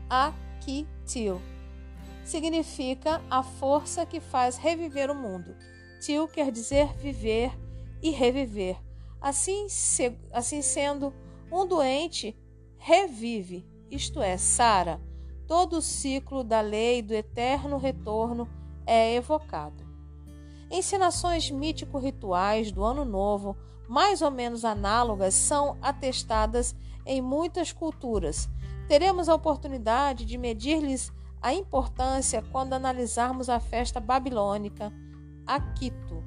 Akitil, 0.09 1.41
significa 2.23 3.21
a 3.29 3.41
força 3.41 4.05
que 4.05 4.19
faz 4.19 4.57
reviver 4.57 5.09
o 5.09 5.15
mundo. 5.15 5.55
Til 5.99 6.27
quer 6.27 6.51
dizer 6.51 6.95
viver 6.97 7.51
e 8.01 8.11
reviver. 8.11 8.77
Assim, 9.21 9.67
se, 9.67 10.17
assim 10.31 10.61
sendo, 10.61 11.13
um 11.51 11.65
doente 11.67 12.37
revive, 12.77 13.67
isto 13.91 14.21
é, 14.21 14.37
Sara. 14.37 15.01
Todo 15.47 15.77
o 15.77 15.81
ciclo 15.81 16.43
da 16.43 16.61
lei 16.61 17.01
do 17.01 17.13
eterno 17.13 17.77
retorno 17.77 18.47
é 18.85 19.15
evocado. 19.15 19.83
Encenações 20.71 21.49
mítico-rituais 21.49 22.71
do 22.71 22.83
Ano 22.83 23.03
Novo, 23.03 23.57
mais 23.87 24.21
ou 24.21 24.29
menos 24.29 24.63
análogas, 24.63 25.33
são 25.33 25.77
atestadas 25.81 26.75
em 27.05 27.21
muitas 27.21 27.73
culturas. 27.73 28.47
Teremos 28.87 29.27
a 29.27 29.35
oportunidade 29.35 30.25
de 30.25 30.37
medir-lhes 30.37 31.11
a 31.41 31.53
importância 31.53 32.43
quando 32.51 32.73
analisarmos 32.73 33.49
a 33.49 33.59
festa 33.59 33.99
babilônica, 33.99 34.93
Aquito. 35.49 36.23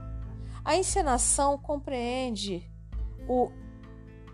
A 0.65 0.77
encenação 0.77 1.57
compreende 1.57 2.69
o 3.29 3.53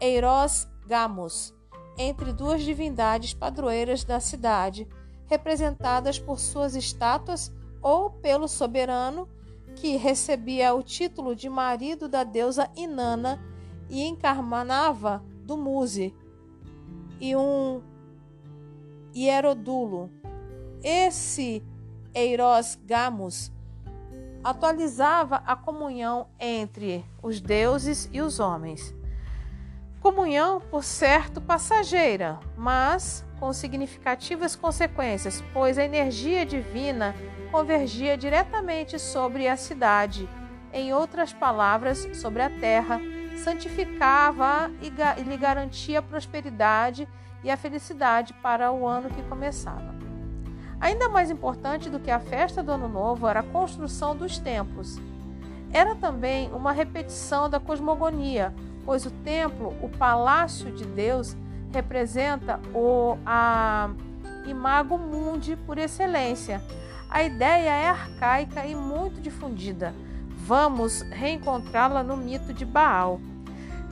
Eiros 0.00 0.66
Gamos, 0.86 1.54
entre 1.98 2.32
duas 2.32 2.62
divindades 2.62 3.34
padroeiras 3.34 4.02
da 4.02 4.18
cidade, 4.18 4.88
representadas 5.26 6.18
por 6.18 6.38
suas 6.38 6.74
estátuas 6.74 7.52
ou 7.82 8.12
pelo 8.12 8.48
soberano 8.48 9.28
que 9.76 9.96
recebia 9.96 10.72
o 10.74 10.82
título 10.82 11.36
de 11.36 11.50
marido 11.50 12.08
da 12.08 12.24
deusa 12.24 12.70
Inanna 12.74 13.38
e 13.90 14.02
encarnava 14.04 15.22
do 15.44 15.58
Muse, 15.58 16.14
e 17.20 17.36
um 17.36 17.82
hierodulo. 19.14 20.10
Esse 20.82 21.62
Eiros 22.14 22.78
Gamos 22.86 23.52
atualizava 24.48 25.42
a 25.46 25.54
comunhão 25.54 26.26
entre 26.40 27.04
os 27.22 27.38
deuses 27.38 28.08
e 28.12 28.22
os 28.22 28.40
homens. 28.40 28.94
Comunhão, 30.00 30.58
por 30.58 30.82
certo, 30.82 31.38
passageira, 31.38 32.38
mas 32.56 33.26
com 33.38 33.52
significativas 33.52 34.56
consequências, 34.56 35.44
pois 35.52 35.76
a 35.76 35.84
energia 35.84 36.46
divina 36.46 37.14
convergia 37.50 38.16
diretamente 38.16 38.98
sobre 38.98 39.46
a 39.46 39.56
cidade, 39.56 40.26
em 40.72 40.94
outras 40.94 41.32
palavras, 41.32 42.08
sobre 42.14 42.40
a 42.40 42.48
terra, 42.48 43.00
santificava 43.44 44.70
e 44.80 44.88
lhe 45.22 45.36
garantia 45.36 45.98
a 45.98 46.02
prosperidade 46.02 47.06
e 47.44 47.50
a 47.50 47.56
felicidade 47.56 48.32
para 48.34 48.72
o 48.72 48.86
ano 48.86 49.10
que 49.10 49.22
começava. 49.24 49.97
Ainda 50.80 51.08
mais 51.08 51.30
importante 51.30 51.90
do 51.90 51.98
que 51.98 52.10
a 52.10 52.20
festa 52.20 52.62
do 52.62 52.72
Ano 52.72 52.88
Novo 52.88 53.26
era 53.26 53.40
a 53.40 53.42
construção 53.42 54.14
dos 54.14 54.38
templos. 54.38 54.98
Era 55.72 55.94
também 55.94 56.50
uma 56.52 56.72
repetição 56.72 57.50
da 57.50 57.58
cosmogonia, 57.58 58.54
pois 58.84 59.04
o 59.04 59.10
templo, 59.10 59.74
o 59.82 59.88
palácio 59.88 60.72
de 60.72 60.84
Deus, 60.86 61.36
representa 61.72 62.60
o 62.74 63.18
a 63.26 63.90
imago 64.46 64.96
mundi 64.96 65.56
por 65.56 65.78
excelência. 65.78 66.62
A 67.10 67.22
ideia 67.22 67.70
é 67.70 67.88
arcaica 67.88 68.64
e 68.64 68.74
muito 68.74 69.20
difundida. 69.20 69.94
Vamos 70.28 71.02
reencontrá-la 71.02 72.02
no 72.02 72.16
mito 72.16 72.52
de 72.54 72.64
Baal. 72.64 73.20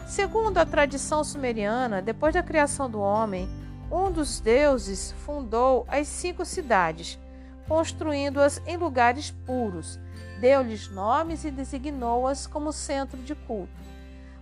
Segundo 0.07 0.59
a 0.59 0.65
tradição 0.65 1.25
sumeriana, 1.25 2.01
depois 2.01 2.33
da 2.33 2.43
criação 2.43 2.89
do 2.89 3.01
homem, 3.01 3.49
um 3.91 4.11
dos 4.11 4.41
deuses 4.41 5.13
fundou 5.13 5.85
as 5.89 6.09
cinco 6.09 6.45
cidades, 6.45 7.19
construindo-as 7.69 8.61
em 8.67 8.77
lugares 8.77 9.31
puros. 9.31 9.99
Deu-lhes 10.41 10.89
nomes 10.89 11.45
e 11.45 11.51
designou-as 11.51 12.47
como 12.47 12.73
centro 12.73 13.19
de 13.23 13.35
culto. 13.35 13.73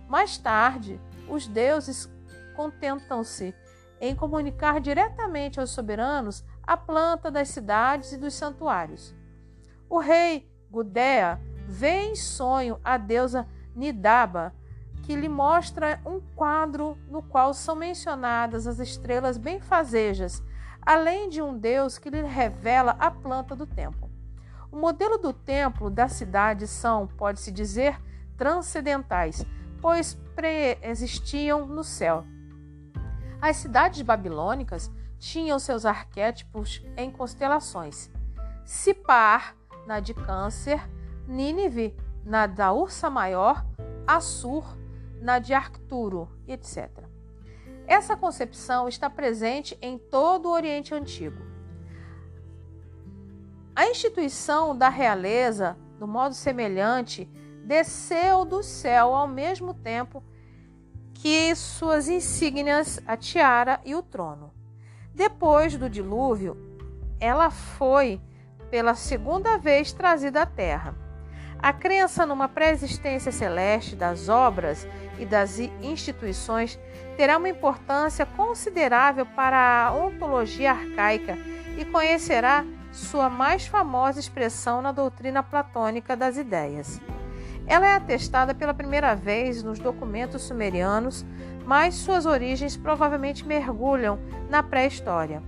Mais 0.07 0.37
tarde, 0.37 0.99
os 1.29 1.47
deuses 1.47 2.09
contentam-se 2.55 3.53
em 3.99 4.15
comunicar 4.15 4.79
diretamente 4.79 5.59
aos 5.59 5.71
soberanos 5.71 6.43
a 6.63 6.75
planta 6.75 7.31
das 7.31 7.49
cidades 7.49 8.11
e 8.11 8.17
dos 8.17 8.33
santuários. 8.33 9.15
O 9.89 9.99
rei 9.99 10.49
Gudea 10.69 11.39
vê 11.67 12.09
em 12.09 12.15
sonho 12.15 12.79
a 12.83 12.97
deusa 12.97 13.47
Nidaba, 13.75 14.53
que 15.05 15.15
lhe 15.15 15.29
mostra 15.29 16.01
um 16.03 16.19
quadro 16.19 16.97
no 17.07 17.21
qual 17.21 17.53
são 17.53 17.75
mencionadas 17.75 18.65
as 18.65 18.79
estrelas 18.79 19.37
benfazejas, 19.37 20.43
além 20.81 21.29
de 21.29 21.43
um 21.43 21.55
deus 21.55 21.99
que 21.99 22.09
lhe 22.09 22.23
revela 22.23 22.95
a 22.97 23.11
planta 23.11 23.55
do 23.55 23.67
templo. 23.67 24.09
O 24.71 24.77
modelo 24.77 25.19
do 25.19 25.31
templo 25.31 25.91
da 25.91 26.07
cidade 26.07 26.65
são, 26.65 27.05
pode-se 27.05 27.51
dizer, 27.51 28.01
transcendentais, 28.35 29.45
pois 29.79 30.15
preexistiam 30.35 31.67
no 31.67 31.83
céu. 31.83 32.25
As 33.39 33.57
cidades 33.57 34.01
babilônicas 34.01 34.91
tinham 35.19 35.59
seus 35.59 35.85
arquétipos 35.85 36.83
em 36.97 37.11
constelações. 37.11 38.09
Sipar, 38.65 39.55
na 39.85 39.99
de 39.99 40.15
Câncer, 40.15 40.81
Nínive, 41.27 41.95
na 42.25 42.47
da 42.47 42.73
Ursa 42.73 43.07
Maior, 43.07 43.63
Assur, 44.07 44.65
na 45.25 45.39
de 45.39 45.55
Arcturo, 45.55 46.29
etc. 46.47 46.87
Essa 47.87 48.15
concepção 48.15 48.87
está 48.87 49.09
presente 49.09 49.75
em 49.81 49.97
todo 49.97 50.45
o 50.45 50.51
Oriente 50.51 50.93
Antigo. 50.93 51.43
A 53.75 53.87
instituição 53.87 54.77
da 54.77 54.87
realeza, 54.87 55.75
do 55.97 56.07
modo 56.07 56.35
semelhante, 56.35 57.25
desceu 57.65 58.45
do 58.45 58.61
céu 58.61 59.15
ao 59.15 59.27
mesmo 59.27 59.73
tempo 59.73 60.23
que 61.15 61.55
suas 61.55 62.07
insígnias, 62.07 63.01
a 63.07 63.17
tiara 63.17 63.81
e 63.83 63.95
o 63.95 64.03
trono. 64.03 64.53
Depois 65.11 65.75
do 65.75 65.89
dilúvio, 65.89 66.55
ela 67.19 67.49
foi 67.49 68.21
pela 68.69 68.93
segunda 68.93 69.57
vez 69.57 69.91
trazida 69.91 70.43
à 70.43 70.45
terra. 70.45 71.04
A 71.59 71.73
crença 71.73 72.25
numa 72.25 72.47
pré-existência 72.47 73.31
celeste 73.31 73.95
das 73.95 74.29
obras 74.29 74.87
e 75.17 75.25
das 75.25 75.59
instituições 75.59 76.79
terá 77.17 77.37
uma 77.37 77.49
importância 77.49 78.25
considerável 78.25 79.25
para 79.25 79.87
a 79.87 79.93
ontologia 79.93 80.71
arcaica 80.71 81.37
e 81.77 81.85
conhecerá 81.85 82.65
sua 82.91 83.29
mais 83.29 83.65
famosa 83.67 84.19
expressão 84.19 84.81
na 84.81 84.91
doutrina 84.91 85.41
platônica 85.41 86.15
das 86.15 86.37
ideias. 86.37 87.01
Ela 87.67 87.87
é 87.87 87.93
atestada 87.95 88.53
pela 88.53 88.73
primeira 88.73 89.15
vez 89.15 89.63
nos 89.63 89.79
documentos 89.79 90.43
sumerianos, 90.43 91.25
mas 91.65 91.95
suas 91.95 92.25
origens 92.25 92.77
provavelmente 92.77 93.45
mergulham 93.45 94.19
na 94.49 94.61
pré-história. 94.61 95.41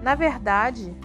Na 0.00 0.14
verdade, 0.14 0.96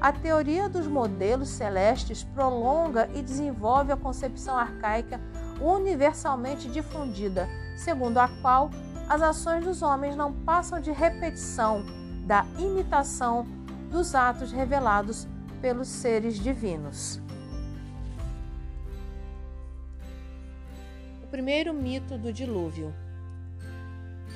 a 0.00 0.12
teoria 0.12 0.68
dos 0.68 0.86
modelos 0.86 1.48
celestes 1.48 2.22
prolonga 2.22 3.08
e 3.14 3.22
desenvolve 3.22 3.92
a 3.92 3.96
concepção 3.96 4.56
arcaica 4.56 5.20
universalmente 5.60 6.68
difundida, 6.68 7.48
segundo 7.76 8.18
a 8.18 8.28
qual 8.40 8.70
as 9.08 9.22
ações 9.22 9.64
dos 9.64 9.82
homens 9.82 10.14
não 10.14 10.32
passam 10.32 10.80
de 10.80 10.92
repetição 10.92 11.84
da 12.26 12.44
imitação 12.58 13.46
dos 13.90 14.14
atos 14.14 14.52
revelados 14.52 15.26
pelos 15.60 15.88
seres 15.88 16.38
divinos. 16.38 17.20
primeiro 21.30 21.74
mito 21.74 22.16
do 22.16 22.32
dilúvio. 22.32 22.94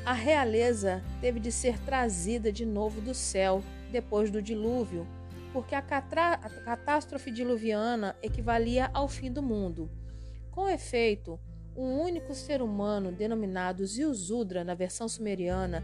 A 0.04 0.12
realeza 0.12 1.02
teve 1.20 1.40
de 1.40 1.50
ser 1.50 1.78
trazida 1.78 2.52
de 2.52 2.66
novo 2.66 3.00
do 3.00 3.14
céu 3.14 3.62
depois 3.90 4.30
do 4.30 4.42
dilúvio, 4.42 5.06
porque 5.52 5.74
a, 5.74 5.78
a 5.80 6.50
catástrofe 6.64 7.30
diluviana 7.30 8.16
equivalia 8.22 8.90
ao 8.94 9.06
fim 9.08 9.30
do 9.30 9.42
mundo. 9.42 9.90
Com 10.50 10.68
efeito, 10.68 11.38
um 11.76 12.00
único 12.00 12.34
ser 12.34 12.62
humano, 12.62 13.12
denominado 13.12 13.86
Ziusudra 13.86 14.64
na 14.64 14.74
versão 14.74 15.08
sumeriana 15.08 15.82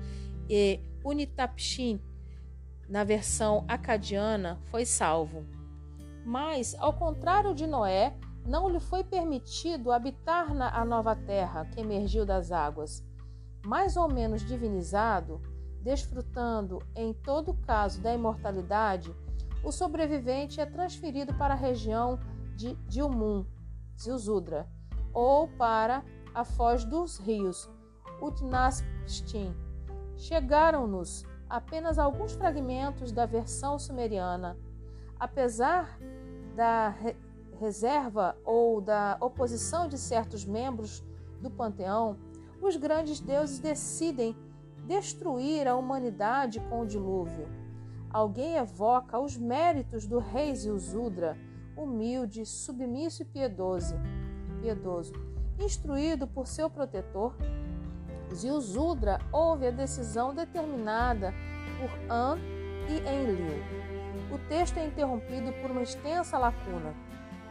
e 0.49 0.81
Unitapshin 1.05 2.01
na 2.89 3.05
versão 3.05 3.65
acadiana, 3.69 4.59
foi 4.65 4.85
salvo. 4.85 5.45
Mas, 6.25 6.75
ao 6.79 6.93
contrário 6.93 7.55
de 7.55 7.67
Noé, 7.67 8.15
não 8.47 8.69
lhe 8.69 8.81
foi 8.81 9.05
permitido 9.05 9.93
habitar 9.93 10.55
na 10.55 10.71
a 10.71 10.85
nova 10.85 11.15
terra 11.15 11.67
que 11.67 11.81
emergiu 11.81 12.25
das 12.25 12.51
águas. 12.51 13.05
Mais 13.65 13.97
ou 13.97 14.09
menos 14.09 14.45
divinizado, 14.45 15.41
desfrutando 15.83 16.83
em 16.95 17.13
todo 17.13 17.55
caso 17.55 18.01
da 18.01 18.15
imortalidade, 18.15 19.15
o 19.63 19.73
sobrevivente 19.73 20.61
é 20.61 20.67
transferido 20.67 21.35
para 21.35 21.55
a 21.55 21.57
região 21.57 22.19
de 22.57 22.75
Dilmun, 22.87 23.45
Zilzudra, 23.99 24.69
ou 25.13 25.49
para 25.49 26.05
a 26.35 26.45
foz 26.45 26.85
dos 26.85 27.19
rios, 27.19 27.69
Utnaspstin. 28.21 29.55
Chegaram-nos 30.17 31.25
apenas 31.49 31.99
alguns 31.99 32.33
fragmentos 32.33 33.13
da 33.13 33.27
versão 33.27 33.79
sumeriana. 33.79 34.57
Apesar 35.19 35.99
da 36.55 36.95
reserva 37.59 38.37
ou 38.45 38.81
da 38.81 39.17
oposição 39.21 39.89
de 39.89 39.99
certos 39.99 40.45
membros 40.45 41.05
do 41.41 41.51
panteão, 41.51 42.17
os 42.61 42.77
grandes 42.77 43.21
deuses 43.21 43.59
decidem 43.59 44.37
destruir 44.87 45.67
a 45.67 45.77
humanidade 45.77 46.61
com 46.69 46.81
o 46.81 46.87
dilúvio. 46.87 47.47
Alguém 48.11 48.57
evoca 48.57 49.19
os 49.19 49.37
méritos 49.37 50.07
do 50.07 50.19
rei 50.19 50.55
Zilzudra, 50.55 51.37
humilde, 51.77 52.47
submisso 52.47 53.23
e 53.23 53.25
piedoso. 53.25 53.97
piedoso. 54.61 55.13
Instruído 55.59 56.27
por 56.27 56.47
seu 56.47 56.71
protetor, 56.71 57.37
Zilzudra 58.35 59.19
ouve 59.33 59.67
a 59.67 59.71
decisão 59.71 60.35
determinada 60.35 61.33
por 61.79 61.91
An 62.13 62.39
e 62.89 62.99
Enlil. 63.09 63.63
O 64.33 64.39
texto 64.49 64.79
é 64.79 64.87
interrompido 64.87 65.53
por 65.61 65.71
uma 65.71 65.83
extensa 65.83 66.39
lacuna. 66.39 66.95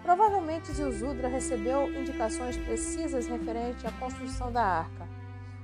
Provavelmente 0.01 0.71
Zilzudra 0.71 1.27
recebeu 1.27 1.91
indicações 1.93 2.57
precisas 2.57 3.27
referente 3.27 3.85
à 3.85 3.91
construção 3.91 4.51
da 4.51 4.63
arca. 4.63 5.07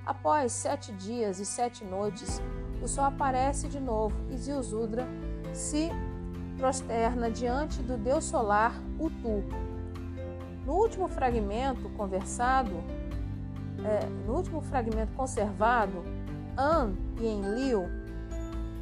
Após 0.06 0.52
sete 0.52 0.92
dias 0.92 1.40
e 1.40 1.46
sete 1.46 1.86
noites, 1.86 2.42
o 2.84 2.88
sol 2.88 3.06
aparece 3.06 3.70
de 3.70 3.80
novo 3.80 4.14
e 4.30 4.38
Zilzudra 4.38 5.08
se 5.54 5.90
prosterna 6.58 7.32
diante 7.32 7.82
do 7.82 7.98
deus 7.98 8.26
solar 8.26 8.74
Utu. 9.00 9.44
No 10.66 10.74
último 10.74 11.08
fragmento 11.08 11.90
conversado, 11.92 12.72
é, 13.86 14.06
no 14.28 14.36
último 14.36 14.62
fragmento 14.62 15.14
conservado, 15.14 16.04
An 16.58 16.94
e 17.20 17.26
Enlil 17.26 17.86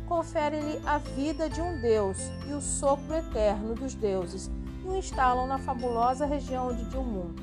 conferem-lhe 0.07 0.81
a 0.85 0.97
vida 0.97 1.47
de 1.47 1.61
um 1.61 1.79
deus 1.79 2.17
e 2.49 2.53
o 2.53 2.59
sopro 2.59 3.15
eterno 3.15 3.75
dos 3.75 3.93
deuses 3.93 4.51
e 4.83 4.87
o 4.87 4.97
instalam 4.97 5.47
na 5.47 5.59
fabulosa 5.59 6.25
região 6.25 6.75
de 6.75 6.83
Dilmun. 6.85 7.33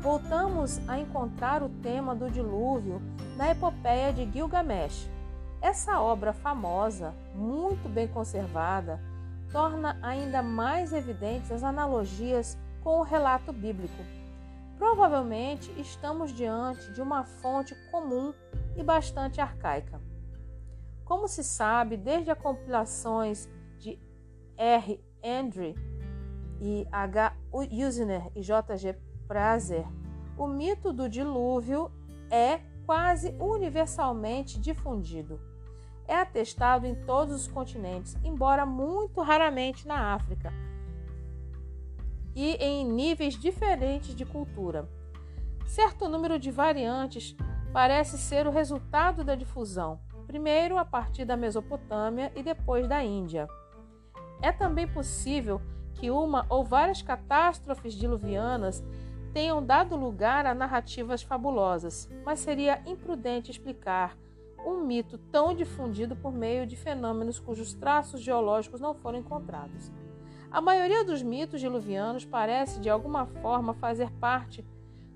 Voltamos 0.00 0.80
a 0.88 0.98
encontrar 0.98 1.62
o 1.62 1.68
tema 1.68 2.14
do 2.14 2.30
dilúvio 2.30 3.00
na 3.36 3.50
epopeia 3.50 4.12
de 4.12 4.24
Gilgamesh. 4.30 5.15
Essa 5.60 6.00
obra 6.00 6.32
famosa, 6.32 7.14
muito 7.34 7.88
bem 7.88 8.06
conservada, 8.06 9.00
torna 9.50 9.98
ainda 10.02 10.42
mais 10.42 10.92
evidentes 10.92 11.50
as 11.50 11.62
analogias 11.62 12.58
com 12.82 13.00
o 13.00 13.02
relato 13.02 13.52
bíblico. 13.52 14.04
Provavelmente 14.78 15.72
estamos 15.80 16.32
diante 16.32 16.92
de 16.92 17.00
uma 17.00 17.24
fonte 17.24 17.74
comum 17.90 18.32
e 18.76 18.82
bastante 18.82 19.40
arcaica. 19.40 20.00
Como 21.04 21.26
se 21.26 21.42
sabe, 21.42 21.96
desde 21.96 22.30
as 22.30 22.38
compilações 22.38 23.48
de 23.78 23.98
R. 24.56 25.02
Andre 25.24 25.74
e 26.60 26.86
H. 26.92 27.34
Usner 27.52 28.30
e 28.34 28.42
J. 28.42 28.76
G. 28.76 28.94
Prazer, 29.26 29.86
o 30.36 30.46
mito 30.46 30.92
do 30.92 31.08
dilúvio 31.08 31.90
é 32.30 32.60
quase 32.86 33.34
universalmente 33.40 34.58
difundido. 34.58 35.40
É 36.08 36.14
atestado 36.14 36.86
em 36.86 36.94
todos 36.94 37.34
os 37.34 37.48
continentes, 37.48 38.16
embora 38.22 38.64
muito 38.64 39.20
raramente 39.20 39.88
na 39.88 40.14
África, 40.14 40.52
e 42.34 42.52
em 42.54 42.86
níveis 42.86 43.34
diferentes 43.34 44.14
de 44.14 44.24
cultura. 44.24 44.88
Certo 45.66 46.08
número 46.08 46.38
de 46.38 46.50
variantes 46.50 47.36
parece 47.72 48.16
ser 48.16 48.46
o 48.46 48.52
resultado 48.52 49.24
da 49.24 49.34
difusão, 49.34 49.98
primeiro 50.26 50.78
a 50.78 50.84
partir 50.84 51.24
da 51.24 51.36
Mesopotâmia 51.36 52.30
e 52.36 52.42
depois 52.42 52.86
da 52.86 53.02
Índia. 53.02 53.48
É 54.40 54.52
também 54.52 54.86
possível 54.86 55.60
que 55.94 56.10
uma 56.10 56.46
ou 56.48 56.62
várias 56.62 57.02
catástrofes 57.02 57.94
diluvianas 57.94 58.84
tenham 59.36 59.62
dado 59.62 59.96
lugar 59.96 60.46
a 60.46 60.54
narrativas 60.54 61.22
fabulosas, 61.22 62.08
mas 62.24 62.40
seria 62.40 62.80
imprudente 62.86 63.50
explicar 63.50 64.16
um 64.64 64.82
mito 64.82 65.18
tão 65.30 65.54
difundido 65.54 66.16
por 66.16 66.32
meio 66.32 66.66
de 66.66 66.74
fenômenos 66.74 67.38
cujos 67.38 67.74
traços 67.74 68.22
geológicos 68.22 68.80
não 68.80 68.94
foram 68.94 69.18
encontrados. 69.18 69.92
A 70.50 70.58
maioria 70.62 71.04
dos 71.04 71.22
mitos 71.22 71.60
diluvianos 71.60 72.24
parece 72.24 72.80
de 72.80 72.88
alguma 72.88 73.26
forma 73.26 73.74
fazer 73.74 74.10
parte 74.12 74.64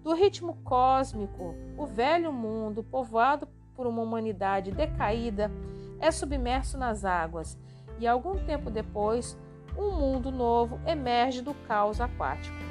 do 0.03 0.13
ritmo 0.13 0.59
cósmico. 0.65 1.55
O 1.79 1.87
velho 1.87 2.31
mundo, 2.31 2.83
povoado 2.83 3.49
por 3.75 3.87
uma 3.87 4.03
humanidade 4.03 4.71
decaída, 4.71 5.51
é 5.99 6.11
submerso 6.11 6.77
nas 6.77 7.07
águas 7.07 7.59
e 7.99 8.07
algum 8.07 8.37
tempo 8.45 8.71
depois, 8.71 9.35
um 9.79 9.93
mundo 9.93 10.31
novo 10.31 10.79
emerge 10.87 11.41
do 11.41 11.55
caos 11.55 12.03
aquático. 12.03 12.70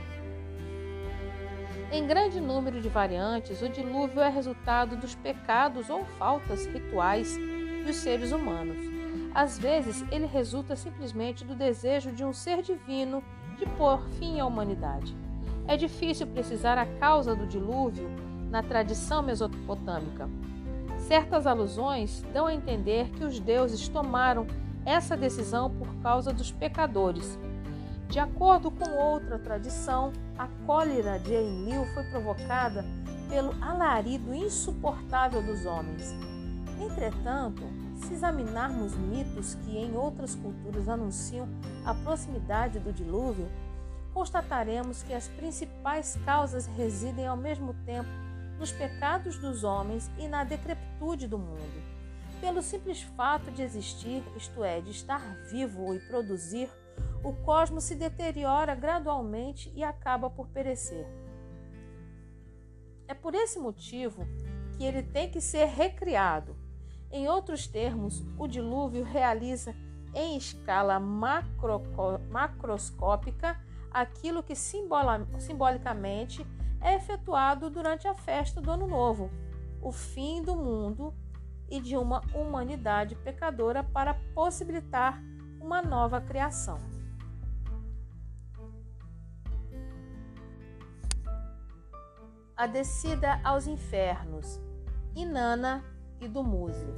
Em 1.91 2.05
grande 2.05 2.39
número 2.39 2.79
de 2.79 2.87
variantes, 2.87 3.63
o 3.63 3.69
dilúvio 3.69 4.21
é 4.21 4.29
resultado 4.29 4.95
dos 4.95 5.15
pecados 5.15 5.89
ou 5.89 6.05
faltas 6.05 6.67
rituais 6.67 7.35
dos 7.83 7.95
seres 7.95 8.31
humanos. 8.31 8.77
Às 9.33 9.57
vezes, 9.57 10.05
ele 10.11 10.27
resulta 10.27 10.75
simplesmente 10.75 11.43
do 11.43 11.55
desejo 11.55 12.11
de 12.11 12.23
um 12.23 12.31
ser 12.31 12.61
divino 12.61 13.23
de 13.57 13.65
pôr 13.65 14.07
fim 14.19 14.39
à 14.39 14.45
humanidade. 14.45 15.17
É 15.67 15.75
difícil 15.75 16.27
precisar 16.27 16.77
a 16.77 16.85
causa 16.85 17.35
do 17.35 17.47
dilúvio 17.47 18.07
na 18.51 18.61
tradição 18.61 19.23
mesopotâmica. 19.23 20.29
Certas 20.99 21.47
alusões 21.47 22.23
dão 22.31 22.45
a 22.45 22.53
entender 22.53 23.09
que 23.11 23.23
os 23.23 23.39
deuses 23.39 23.87
tomaram 23.87 24.45
essa 24.85 25.17
decisão 25.17 25.71
por 25.71 25.87
causa 26.03 26.31
dos 26.31 26.51
pecadores 26.51 27.39
de 28.09 28.17
acordo 28.17 28.71
com 28.71 28.89
outra 28.89 29.37
tradição, 29.37 30.11
a 30.35 30.47
cólera 30.65 31.19
de 31.19 31.31
Enlil 31.31 31.85
foi 31.93 32.03
provocada 32.05 32.83
pelo 33.29 33.53
alarido 33.63 34.33
insuportável 34.33 35.43
dos 35.43 35.63
homens. 35.67 36.15
Entretanto, 36.81 37.61
se 37.97 38.13
examinarmos 38.13 38.95
mitos 38.95 39.53
que 39.53 39.77
em 39.77 39.95
outras 39.95 40.33
culturas 40.33 40.89
anunciam 40.89 41.47
a 41.85 41.93
proximidade 41.93 42.79
do 42.79 42.91
dilúvio, 42.91 43.47
constataremos 44.11 45.03
que 45.03 45.13
as 45.13 45.27
principais 45.27 46.17
causas 46.25 46.65
residem 46.65 47.27
ao 47.27 47.37
mesmo 47.37 47.75
tempo 47.85 48.09
nos 48.57 48.71
pecados 48.71 49.37
dos 49.37 49.63
homens 49.63 50.09
e 50.17 50.27
na 50.27 50.43
decrepitude 50.43 51.27
do 51.27 51.37
mundo. 51.37 51.83
Pelo 52.41 52.63
simples 52.63 53.03
fato 53.03 53.51
de 53.51 53.61
existir, 53.61 54.23
isto 54.35 54.63
é, 54.63 54.81
de 54.81 54.89
estar 54.89 55.21
vivo 55.51 55.93
e 55.93 55.99
produzir, 55.99 56.69
o 57.23 57.33
cosmos 57.33 57.83
se 57.83 57.95
deteriora 57.95 58.75
gradualmente 58.75 59.71
e 59.75 59.83
acaba 59.83 60.29
por 60.29 60.47
perecer. 60.47 61.07
É 63.07 63.13
por 63.13 63.33
esse 63.33 63.59
motivo 63.59 64.25
que 64.77 64.83
ele 64.83 65.03
tem 65.03 65.29
que 65.29 65.41
ser 65.41 65.65
recriado. 65.65 66.55
Em 67.11 67.27
outros 67.27 67.67
termos, 67.67 68.23
o 68.37 68.47
dilúvio 68.47 69.03
realiza 69.03 69.75
em 70.13 70.37
escala 70.37 70.99
macro, 70.99 71.81
macroscópica 72.29 73.59
aquilo 73.91 74.43
que 74.43 74.55
simbola, 74.55 75.27
simbolicamente 75.39 76.45
é 76.81 76.95
efetuado 76.95 77.69
durante 77.69 78.07
a 78.07 78.13
festa 78.13 78.61
do 78.61 78.71
Ano 78.71 78.87
Novo, 78.87 79.29
o 79.81 79.91
fim 79.91 80.41
do 80.41 80.55
mundo 80.55 81.13
e 81.69 81.79
de 81.79 81.97
uma 81.97 82.21
humanidade 82.33 83.15
pecadora 83.15 83.83
para 83.83 84.13
possibilitar 84.33 85.21
uma 85.59 85.81
nova 85.81 86.21
criação. 86.21 86.88
A 92.59 92.67
descida 92.67 93.39
aos 93.41 93.67
infernos, 93.67 94.59
Inanna 95.15 95.81
e 96.19 96.27
do 96.27 96.43
Muse. 96.43 96.93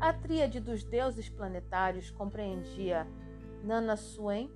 A 0.00 0.14
tríade 0.14 0.60
dos 0.60 0.82
deuses 0.82 1.28
planetários 1.28 2.10
compreendia 2.10 3.06
Nana 3.62 3.96
Suen, 3.96 4.50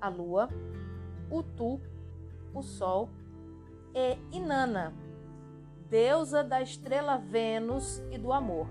a 0.00 0.08
lua, 0.08 0.48
Utu, 1.28 1.80
o 2.54 2.62
sol, 2.62 3.10
e 3.92 4.16
Inanna, 4.30 4.94
deusa 5.90 6.44
da 6.44 6.62
estrela 6.62 7.18
Vênus 7.18 8.00
e 8.12 8.18
do 8.18 8.32
amor. 8.32 8.68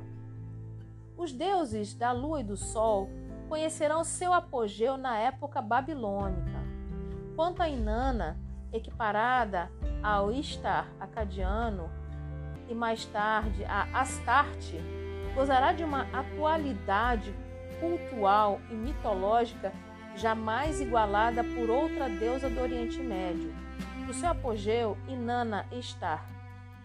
Os 1.17 1.33
deuses 1.33 1.93
da 1.93 2.13
lua 2.13 2.39
e 2.39 2.45
do 2.45 2.55
sol 2.55 3.09
conhecerão 3.49 4.01
seu 4.01 4.31
apogeu 4.31 4.95
na 4.95 5.17
época 5.17 5.61
babilônica. 5.61 6.57
Quanto 7.35 7.61
a 7.61 7.67
Inanna, 7.67 8.46
equiparada 8.73 9.71
ao 10.01 10.31
Istar 10.31 10.87
acadiano 10.99 11.89
e 12.69 12.73
mais 12.73 13.05
tarde 13.05 13.63
a 13.65 13.87
Astarte, 13.93 14.79
gozará 15.33 15.71
de 15.71 15.83
uma 15.83 16.01
atualidade 16.11 17.33
cultural 17.79 18.59
e 18.69 18.73
mitológica 18.73 19.71
jamais 20.15 20.81
igualada 20.81 21.43
por 21.43 21.69
outra 21.69 22.09
deusa 22.09 22.49
do 22.49 22.59
Oriente 22.59 23.01
Médio. 23.01 23.53
No 24.05 24.13
seu 24.13 24.29
apogeu, 24.29 24.97
Inanna 25.07 25.65
Istar 25.71 26.25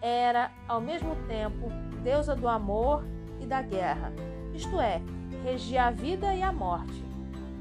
era, 0.01 0.51
ao 0.67 0.81
mesmo 0.81 1.15
tempo, 1.27 1.69
deusa 2.03 2.35
do 2.35 2.47
amor 2.47 3.05
e 3.39 3.45
da 3.45 3.61
guerra, 3.61 4.11
isto 4.53 4.79
é, 4.79 5.01
regia 5.43 5.85
a 5.85 5.91
vida 5.91 6.35
e 6.35 6.43
a 6.43 6.51
morte. 6.51 7.03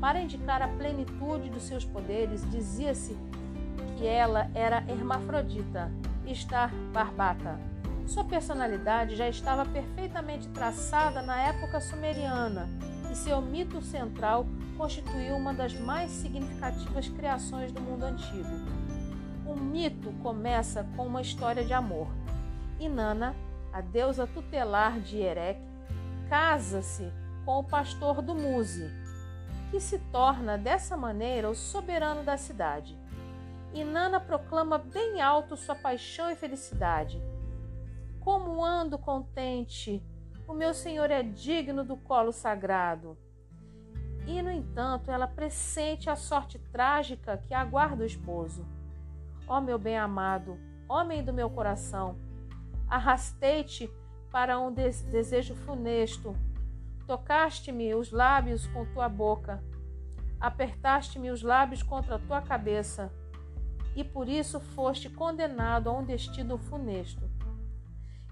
Para 0.01 0.21
indicar 0.21 0.61
a 0.61 0.67
plenitude 0.67 1.49
dos 1.49 1.63
seus 1.63 1.85
poderes, 1.85 2.49
dizia-se 2.51 3.17
que 4.03 4.09
ela 4.09 4.51
era 4.53 4.83
hermafrodita, 4.88 5.88
estar 6.27 6.75
barbata. 6.93 7.57
Sua 8.05 8.25
personalidade 8.25 9.15
já 9.15 9.29
estava 9.29 9.65
perfeitamente 9.65 10.49
traçada 10.49 11.23
na 11.23 11.41
época 11.41 11.81
sumeriana 11.81 12.69
e 13.12 13.15
seu 13.15 13.41
mito 13.41 13.81
central 13.81 14.45
constituiu 14.77 15.37
uma 15.37 15.55
das 15.55 15.75
mais 15.75 16.11
significativas 16.11 17.09
criações 17.11 17.71
do 17.71 17.81
mundo 17.81 18.03
antigo. 18.03 18.49
O 19.47 19.55
mito 19.55 20.11
começa 20.21 20.85
com 20.97 21.07
uma 21.07 21.23
história 21.23 21.65
de 21.65 21.73
amor. 21.73 22.09
Inanna, 22.81 23.37
a 23.73 23.81
deusa 23.81 24.27
tutelar 24.27 24.99
de 24.99 25.19
Erech, 25.19 25.61
casa-se 26.29 27.09
com 27.45 27.61
o 27.61 27.65
pastor 27.65 28.21
do 28.21 28.35
Muse, 28.35 28.91
que 29.71 29.79
se 29.79 30.01
torna 30.11 30.59
dessa 30.59 30.97
maneira 30.97 31.49
o 31.49 31.55
soberano 31.55 32.25
da 32.25 32.37
cidade. 32.37 33.01
Inanna 33.75 34.21
proclama 34.21 34.77
bem 34.77 35.23
alto 35.23 35.57
sua 35.57 35.75
paixão 35.75 36.31
e 36.31 36.37
felicidade. 36.37 37.23
Como 38.21 38.63
ando 38.63 38.99
contente, 38.99 40.03
o 40.47 40.53
meu 40.53 40.75
Senhor 40.75 41.11
é 41.11 41.23
digno 41.23 41.83
do 41.83 41.97
colo 41.97 42.33
sagrado. 42.33 43.17
E, 44.27 44.43
no 44.43 44.51
entanto, 44.51 45.11
ela 45.11 45.27
pressente 45.27 46.11
a 46.11 46.17
sorte 46.17 46.59
trágica 46.59 47.39
que 47.39 47.55
aguarda 47.55 48.03
o 48.03 48.07
esposo. 48.07 48.67
Ó 49.49 49.59
meu 49.59 49.79
bem-amado, 49.79 50.59
homem 50.87 51.25
do 51.25 51.33
meu 51.33 51.49
coração, 51.49 52.17
arrastei-te 52.87 53.91
para 54.31 54.61
um 54.61 54.71
desejo 54.71 55.55
funesto. 55.55 56.37
Tocaste-me 57.07 57.95
os 57.95 58.13
lábios 58.13 58.67
com 58.67 58.85
tua 58.93 59.09
boca, 59.09 59.65
apertaste-me 60.39 61.31
os 61.31 61.43
lábios 61.43 61.83
contra 61.83 62.17
a 62.17 62.19
tua 62.19 62.43
cabeça 62.43 63.11
e 63.94 64.02
por 64.02 64.28
isso 64.28 64.61
foste 64.61 65.09
condenado 65.11 65.88
a 65.88 65.92
um 65.92 66.05
destino 66.05 66.57
funesto. 66.57 67.31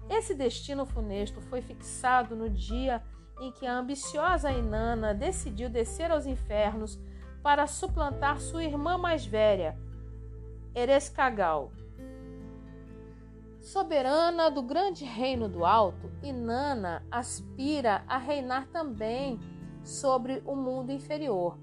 Esse 0.09 0.33
destino 0.33 0.85
funesto 0.85 1.41
foi 1.41 1.61
fixado 1.61 2.35
no 2.35 2.49
dia 2.49 3.01
em 3.39 3.51
que 3.51 3.65
a 3.65 3.77
ambiciosa 3.77 4.51
Inanna 4.51 5.13
decidiu 5.13 5.69
descer 5.69 6.11
aos 6.11 6.25
infernos 6.25 6.99
para 7.41 7.65
suplantar 7.65 8.39
sua 8.39 8.63
irmã 8.63 8.97
mais 8.97 9.25
velha, 9.25 9.77
Erescagal. 10.75 11.71
Soberana 13.59 14.49
do 14.49 14.61
grande 14.61 15.05
reino 15.05 15.47
do 15.47 15.65
alto, 15.65 16.11
Inanna 16.23 17.03
aspira 17.11 18.03
a 18.07 18.17
reinar 18.17 18.67
também 18.67 19.39
sobre 19.83 20.41
o 20.45 20.55
mundo 20.55 20.91
inferior. 20.91 21.57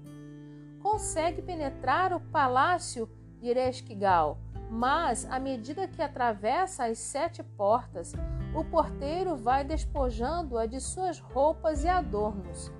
Consegue 0.81 1.41
penetrar 1.41 2.13
o 2.13 2.19
palácio 2.19 3.09
de 3.39 3.49
Ereshkigal, 3.49 4.37
mas 4.69 5.25
à 5.29 5.39
medida 5.39 5.87
que 5.87 6.01
atravessa 6.01 6.85
as 6.85 6.99
sete 6.99 7.41
portas, 7.43 8.13
o 8.53 8.63
porteiro 8.63 9.35
vai 9.35 9.63
despojando-a 9.63 10.65
de 10.65 10.79
suas 10.79 11.19
roupas 11.19 11.83
e 11.83 11.87
adornos. 11.87 12.71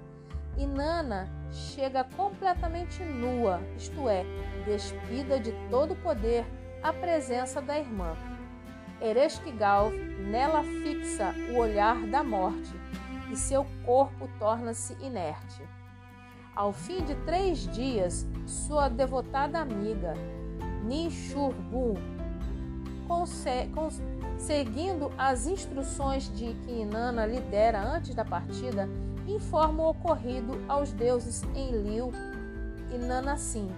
E 0.58 0.66
Nana 0.66 1.30
chega 1.52 2.04
completamente 2.04 3.04
nua, 3.04 3.60
isto 3.78 4.08
é, 4.10 4.24
despida 4.66 5.40
de 5.40 5.52
todo 5.70 5.96
poder, 5.96 6.46
à 6.84 6.94
presença 6.94 7.62
da 7.62 7.78
irmã. 7.78 8.16
Ereshkigal 9.02 9.92
nela 9.92 10.64
fixa 10.64 11.34
o 11.54 11.58
olhar 11.58 12.06
da 12.08 12.24
morte 12.24 12.74
e 13.32 13.36
seu 13.36 13.66
corpo 13.86 14.30
torna-se 14.40 14.94
inerte. 15.02 15.64
Ao 16.56 16.74
fim 16.74 17.04
de 17.04 17.16
três 17.24 17.60
dias, 17.74 18.28
sua 18.46 18.90
devotada 18.90 19.60
amiga, 19.60 20.14
Nishurbu, 20.84 21.96
seguindo 24.38 25.12
as 25.18 25.48
instruções 25.48 26.32
de 26.36 26.54
que 26.54 26.72
Inanna 26.72 27.26
lhe 27.26 27.40
dera 27.42 27.82
antes 27.82 28.16
da 28.16 28.24
partida, 28.24 28.88
informa 29.28 29.84
o 29.84 29.90
ocorrido 29.90 30.60
aos 30.68 30.92
deuses 30.92 31.44
Enlil 31.56 32.12
e 32.94 32.98
Nanassim. 32.98 33.70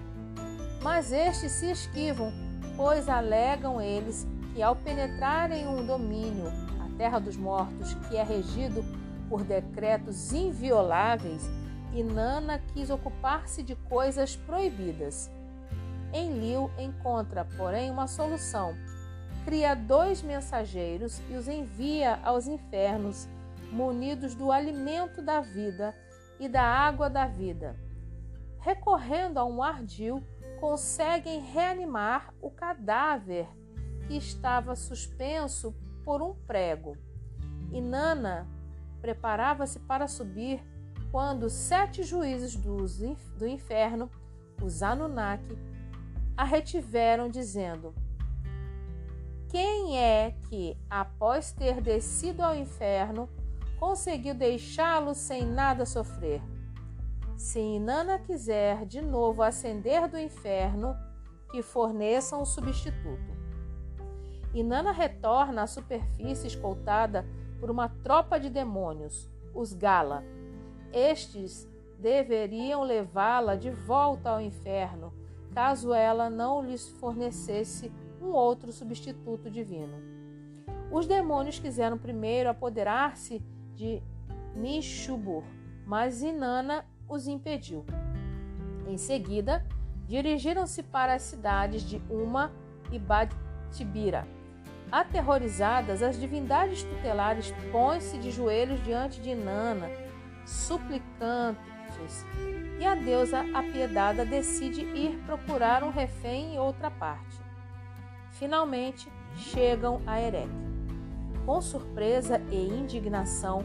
Mas 0.82 1.12
estes 1.12 1.52
se 1.52 1.70
esquivam, 1.70 2.32
pois 2.76 3.08
alegam 3.08 3.80
eles 3.80 4.26
que 4.54 4.62
ao 4.62 4.76
penetrarem 4.76 5.66
um 5.66 5.84
domínio, 5.86 6.48
a 6.80 6.96
terra 6.96 7.18
dos 7.18 7.36
mortos, 7.36 7.94
que 8.08 8.16
é 8.16 8.22
regido 8.22 8.84
por 9.28 9.44
decretos 9.44 10.32
invioláveis, 10.32 11.42
Inanna 11.94 12.58
quis 12.72 12.90
ocupar-se 12.90 13.62
de 13.62 13.74
coisas 13.76 14.36
proibidas. 14.36 15.30
Enlil 16.12 16.70
encontra, 16.78 17.44
porém, 17.56 17.90
uma 17.90 18.06
solução. 18.06 18.74
Cria 19.44 19.74
dois 19.74 20.22
mensageiros 20.22 21.20
e 21.28 21.34
os 21.34 21.48
envia 21.48 22.20
aos 22.22 22.46
infernos, 22.46 23.28
munidos 23.70 24.34
do 24.34 24.52
alimento 24.52 25.22
da 25.22 25.40
vida 25.40 25.94
e 26.38 26.48
da 26.48 26.62
água 26.62 27.08
da 27.08 27.26
vida. 27.26 27.76
Recorrendo 28.60 29.38
a 29.38 29.44
um 29.44 29.62
ardil, 29.62 30.22
conseguem 30.60 31.40
reanimar 31.40 32.32
o 32.40 32.50
cadáver 32.50 33.48
que 34.06 34.16
estava 34.16 34.76
suspenso 34.76 35.74
por 36.04 36.22
um 36.22 36.34
prego. 36.46 36.96
Inanna 37.72 38.46
preparava-se 39.00 39.80
para 39.80 40.06
subir 40.06 40.62
quando 41.10 41.50
sete 41.50 42.02
juízes 42.02 42.54
do 42.56 43.46
inferno, 43.46 44.10
os 44.62 44.82
Anunnaki, 44.82 45.58
a 46.36 46.44
retiveram, 46.44 47.28
dizendo: 47.28 47.94
Quem 49.48 49.98
é 49.98 50.34
que, 50.48 50.76
após 50.88 51.52
ter 51.52 51.80
descido 51.80 52.42
ao 52.42 52.54
inferno, 52.54 53.28
conseguiu 53.78 54.34
deixá-lo 54.34 55.14
sem 55.14 55.44
nada 55.44 55.84
sofrer? 55.84 56.42
Se 57.36 57.58
Inanna 57.58 58.18
quiser 58.18 58.86
de 58.86 59.00
novo 59.00 59.42
ascender 59.42 60.08
do 60.08 60.18
inferno, 60.18 60.94
que 61.50 61.62
forneça 61.62 62.36
um 62.36 62.44
substituto. 62.44 63.32
Inanna 64.54 64.92
retorna 64.92 65.62
à 65.62 65.66
superfície 65.66 66.46
escoltada 66.46 67.26
por 67.58 67.70
uma 67.70 67.88
tropa 67.88 68.38
de 68.38 68.48
demônios, 68.48 69.30
os 69.54 69.72
Gala. 69.72 70.24
Estes 70.92 71.68
deveriam 71.98 72.82
levá-la 72.82 73.54
de 73.54 73.70
volta 73.70 74.30
ao 74.30 74.40
inferno 74.40 75.21
caso 75.54 75.92
ela 75.92 76.28
não 76.28 76.62
lhes 76.62 76.88
fornecesse 76.88 77.92
um 78.20 78.32
outro 78.32 78.72
substituto 78.72 79.50
divino. 79.50 79.94
Os 80.90 81.06
demônios 81.06 81.58
quiseram 81.58 81.96
primeiro 81.98 82.50
apoderar-se 82.50 83.42
de 83.74 84.02
Nishubur, 84.54 85.42
mas 85.86 86.22
Inanna 86.22 86.84
os 87.08 87.26
impediu. 87.26 87.84
Em 88.86 88.96
seguida, 88.96 89.64
dirigiram-se 90.06 90.82
para 90.82 91.14
as 91.14 91.22
cidades 91.22 91.82
de 91.82 92.02
Uma 92.10 92.52
e 92.90 92.98
Badtibira. 92.98 94.26
Aterrorizadas, 94.90 96.02
as 96.02 96.20
divindades 96.20 96.82
tutelares 96.82 97.52
põem-se 97.70 98.18
de 98.18 98.30
joelhos 98.30 98.82
diante 98.84 99.20
de 99.20 99.30
Inanna, 99.30 99.88
suplicantes 100.44 102.26
e 102.82 102.84
a 102.84 102.96
deusa 102.96 103.46
apiedada 103.54 104.24
decide 104.24 104.80
ir 104.80 105.16
procurar 105.24 105.84
um 105.84 105.90
refém 105.90 106.54
em 106.54 106.58
outra 106.58 106.90
parte. 106.90 107.40
Finalmente, 108.32 109.08
chegam 109.36 110.02
a 110.04 110.20
Erech. 110.20 110.50
Com 111.46 111.60
surpresa 111.60 112.42
e 112.50 112.56
indignação, 112.56 113.60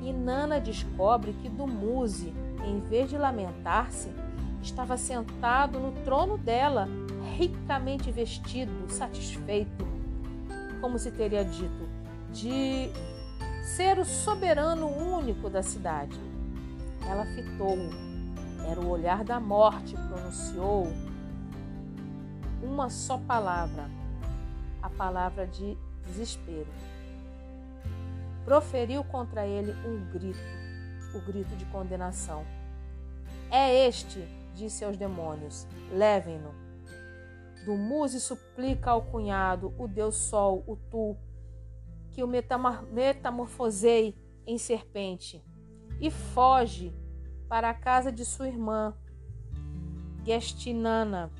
Inanna 0.00 0.58
descobre 0.58 1.34
que 1.34 1.48
Dumuzi, 1.50 2.32
em 2.64 2.80
vez 2.80 3.10
de 3.10 3.18
lamentar-se, 3.18 4.08
estava 4.62 4.96
sentado 4.96 5.78
no 5.78 5.92
trono 6.02 6.38
dela, 6.38 6.88
ricamente 7.36 8.10
vestido, 8.10 8.90
satisfeito, 8.90 9.86
como 10.80 10.98
se 10.98 11.10
teria 11.10 11.44
dito, 11.44 11.86
de 12.32 12.90
ser 13.76 13.98
o 13.98 14.06
soberano 14.06 14.86
único 14.86 15.50
da 15.50 15.62
cidade. 15.62 16.18
Ela 17.06 17.26
fitou-o. 17.26 18.13
Era 18.66 18.80
o 18.80 18.88
olhar 18.88 19.24
da 19.24 19.38
morte, 19.38 19.94
pronunciou 19.94 20.86
uma 22.62 22.88
só 22.88 23.18
palavra, 23.18 23.88
a 24.82 24.88
palavra 24.88 25.46
de 25.46 25.76
desespero. 26.06 26.68
Proferiu 28.44 29.04
contra 29.04 29.46
ele 29.46 29.72
um 29.86 30.10
grito, 30.10 30.38
o 31.14 31.20
grito 31.20 31.54
de 31.56 31.64
condenação. 31.66 32.44
É 33.50 33.86
este, 33.86 34.26
disse 34.54 34.84
aos 34.84 34.96
demônios, 34.96 35.66
levem-no. 35.92 36.54
Dumuse 37.64 38.20
suplica 38.20 38.90
ao 38.90 39.02
cunhado, 39.02 39.74
o 39.78 39.88
deus 39.88 40.16
Sol, 40.16 40.62
o 40.66 40.76
Tu, 40.76 41.16
que 42.10 42.22
o 42.22 42.28
metamorfosei 42.92 44.16
em 44.46 44.58
serpente 44.58 45.42
e 46.00 46.10
foge 46.10 46.92
para 47.48 47.70
a 47.70 47.74
casa 47.74 48.10
de 48.10 48.24
sua 48.24 48.48
irmã, 48.48 48.94
Gestinana, 50.24 51.30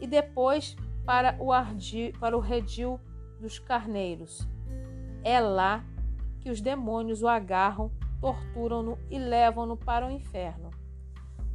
e 0.00 0.06
depois 0.06 0.76
para 1.04 1.36
o, 1.40 1.52
ardi, 1.52 2.12
para 2.18 2.36
o 2.36 2.40
redil 2.40 2.98
dos 3.40 3.58
carneiros. 3.58 4.46
É 5.22 5.40
lá 5.40 5.84
que 6.40 6.50
os 6.50 6.60
demônios 6.60 7.22
o 7.22 7.28
agarram, 7.28 7.90
torturam-no 8.20 8.98
e 9.10 9.18
levam-no 9.18 9.76
para 9.76 10.06
o 10.06 10.10
inferno. 10.10 10.70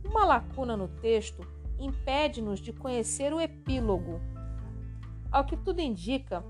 Uma 0.03 0.25
lacuna 0.25 0.77
no 0.77 0.87
texto 0.87 1.45
impede-nos 1.79 2.59
de 2.59 2.71
conhecer 2.71 3.33
o 3.33 3.41
epílogo. 3.41 4.21
Ao 5.31 5.45
que 5.45 5.57
tudo 5.57 5.81
indica, 5.81 6.43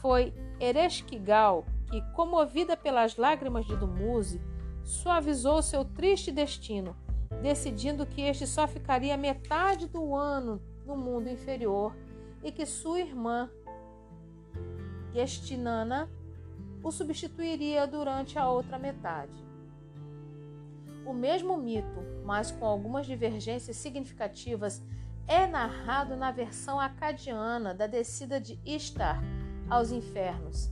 foi 0.00 0.32
Ereshkigal 0.58 1.66
que, 1.90 2.00
comovida 2.12 2.76
pelas 2.76 3.16
lágrimas 3.16 3.66
de 3.66 3.76
Dumuzi, 3.76 4.40
suavizou 4.88 5.60
seu 5.60 5.84
triste 5.84 6.32
destino, 6.32 6.96
decidindo 7.42 8.06
que 8.06 8.22
este 8.22 8.46
só 8.46 8.66
ficaria 8.66 9.18
metade 9.18 9.86
do 9.86 10.14
ano 10.14 10.62
no 10.86 10.96
mundo 10.96 11.28
inferior 11.28 11.94
e 12.42 12.50
que 12.50 12.64
sua 12.64 12.98
irmã, 12.98 13.50
Gestinana, 15.12 16.08
o 16.82 16.90
substituiria 16.90 17.86
durante 17.86 18.38
a 18.38 18.48
outra 18.48 18.78
metade. 18.78 19.44
O 21.04 21.12
mesmo 21.12 21.58
mito, 21.58 22.02
mas 22.24 22.50
com 22.50 22.64
algumas 22.64 23.06
divergências 23.06 23.76
significativas, 23.76 24.82
é 25.26 25.46
narrado 25.46 26.16
na 26.16 26.30
versão 26.30 26.80
acadiana 26.80 27.74
da 27.74 27.86
descida 27.86 28.40
de 28.40 28.58
Istar 28.64 29.20
aos 29.68 29.90
infernos. 29.90 30.70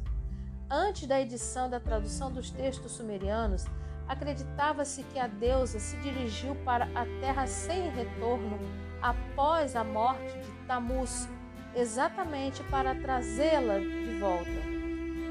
Antes 0.71 1.07
da 1.07 1.21
edição 1.21 1.69
da 1.69 1.79
tradução 1.79 2.33
dos 2.33 2.51
textos 2.51 2.93
sumerianos, 2.93 3.67
acreditava-se 4.09 5.03
que 5.05 5.19
a 5.19 5.27
deusa 5.27 5.79
se 5.79 5.97
dirigiu 5.99 6.55
para 6.65 6.85
a 6.95 7.05
terra 7.21 7.47
sem 7.47 7.91
retorno 7.91 8.59
após 9.03 9.77
a 9.77 9.85
morte 9.85 10.39
de 10.39 10.51
Tammuz, 10.67 11.29
exatamente 11.75 12.63
para 12.65 12.95
trazê-la 12.95 13.79
de 13.79 14.19
volta. 14.19 14.77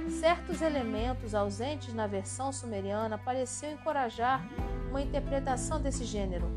Certos 0.09 0.61
elementos 0.61 1.33
ausentes 1.33 1.93
na 1.93 2.05
versão 2.05 2.51
sumeriana 2.51 3.17
pareciam 3.17 3.73
encorajar 3.73 4.47
uma 4.89 5.01
interpretação 5.01 5.81
desse 5.81 6.05
gênero. 6.05 6.47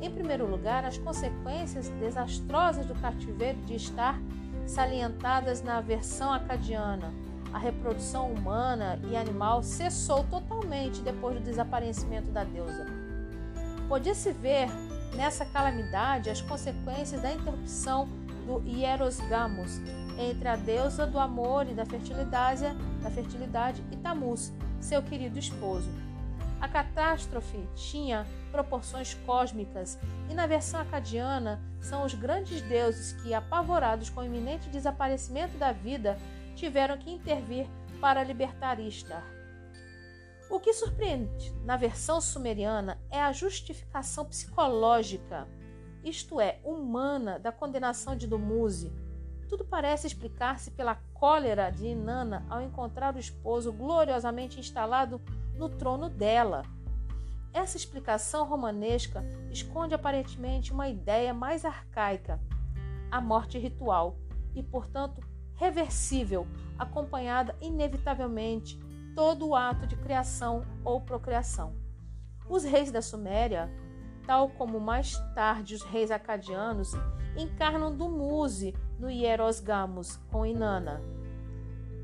Em 0.00 0.10
primeiro 0.10 0.46
lugar, 0.46 0.84
as 0.84 0.98
consequências 0.98 1.88
desastrosas 1.88 2.86
do 2.86 2.94
cativeiro 2.94 3.58
de 3.62 3.74
estar 3.74 4.18
salientadas 4.66 5.62
na 5.62 5.80
versão 5.80 6.32
acadiana. 6.32 7.12
A 7.52 7.58
reprodução 7.58 8.30
humana 8.30 8.98
e 9.10 9.16
animal 9.16 9.62
cessou 9.62 10.24
totalmente 10.24 11.00
depois 11.00 11.36
do 11.36 11.42
desaparecimento 11.42 12.30
da 12.30 12.44
deusa. 12.44 12.86
Podia-se 13.88 14.32
ver 14.32 14.68
nessa 15.16 15.44
calamidade 15.44 16.30
as 16.30 16.40
consequências 16.40 17.20
da 17.20 17.32
interrupção 17.32 18.08
do 18.46 18.62
Hierosgamos 18.66 19.80
entre 20.18 20.48
a 20.48 20.56
deusa 20.56 21.06
do 21.06 21.18
amor 21.18 21.66
e 21.68 21.74
da 21.74 21.84
fertilidade, 21.84 22.64
da 23.02 23.10
fertilidade 23.10 23.82
e 23.90 23.96
Tammuz, 23.96 24.52
seu 24.80 25.02
querido 25.02 25.38
esposo. 25.38 25.88
A 26.60 26.68
catástrofe 26.68 27.58
tinha 27.74 28.26
proporções 28.52 29.14
cósmicas 29.26 29.98
e 30.28 30.34
na 30.34 30.46
versão 30.46 30.80
acadiana 30.80 31.58
são 31.80 32.04
os 32.04 32.12
grandes 32.12 32.60
deuses 32.62 33.14
que, 33.22 33.32
apavorados 33.32 34.10
com 34.10 34.20
o 34.20 34.24
iminente 34.24 34.68
desaparecimento 34.68 35.56
da 35.56 35.72
vida, 35.72 36.18
tiveram 36.60 36.98
que 36.98 37.10
intervir 37.10 37.66
para 38.02 38.22
libertar 38.22 38.78
Istar. 38.78 39.24
O 40.50 40.60
que 40.60 40.74
surpreende 40.74 41.50
na 41.64 41.74
versão 41.74 42.20
sumeriana 42.20 43.00
é 43.10 43.18
a 43.18 43.32
justificação 43.32 44.26
psicológica, 44.26 45.48
isto 46.04 46.38
é, 46.38 46.60
humana, 46.62 47.38
da 47.38 47.50
condenação 47.50 48.14
de 48.14 48.26
Dumuzi. 48.26 48.92
Tudo 49.48 49.64
parece 49.64 50.06
explicar-se 50.06 50.70
pela 50.72 50.96
cólera 51.14 51.70
de 51.70 51.86
Inanna 51.86 52.44
ao 52.50 52.60
encontrar 52.60 53.16
o 53.16 53.18
esposo 53.18 53.72
gloriosamente 53.72 54.60
instalado 54.60 55.18
no 55.56 55.70
trono 55.70 56.10
dela. 56.10 56.62
Essa 57.54 57.78
explicação 57.78 58.46
romanesca 58.46 59.24
esconde 59.50 59.94
aparentemente 59.94 60.72
uma 60.72 60.88
ideia 60.88 61.32
mais 61.32 61.64
arcaica, 61.64 62.38
a 63.10 63.18
morte 63.18 63.58
ritual, 63.58 64.18
e, 64.54 64.62
portanto, 64.62 65.22
reversível, 65.60 66.48
acompanhada 66.78 67.54
inevitavelmente 67.60 68.80
todo 69.14 69.46
o 69.46 69.54
ato 69.54 69.86
de 69.86 69.94
criação 69.94 70.64
ou 70.82 71.02
procriação. 71.02 71.74
Os 72.48 72.64
reis 72.64 72.90
da 72.90 73.02
Suméria, 73.02 73.70
tal 74.26 74.48
como 74.48 74.80
mais 74.80 75.18
tarde 75.34 75.74
os 75.74 75.82
reis 75.82 76.10
acadianos, 76.10 76.92
encarnam 77.36 77.94
Dumuzi 77.94 78.74
no 78.98 79.10
Hierosgamos 79.10 80.16
com 80.32 80.46
Inanna. 80.46 81.02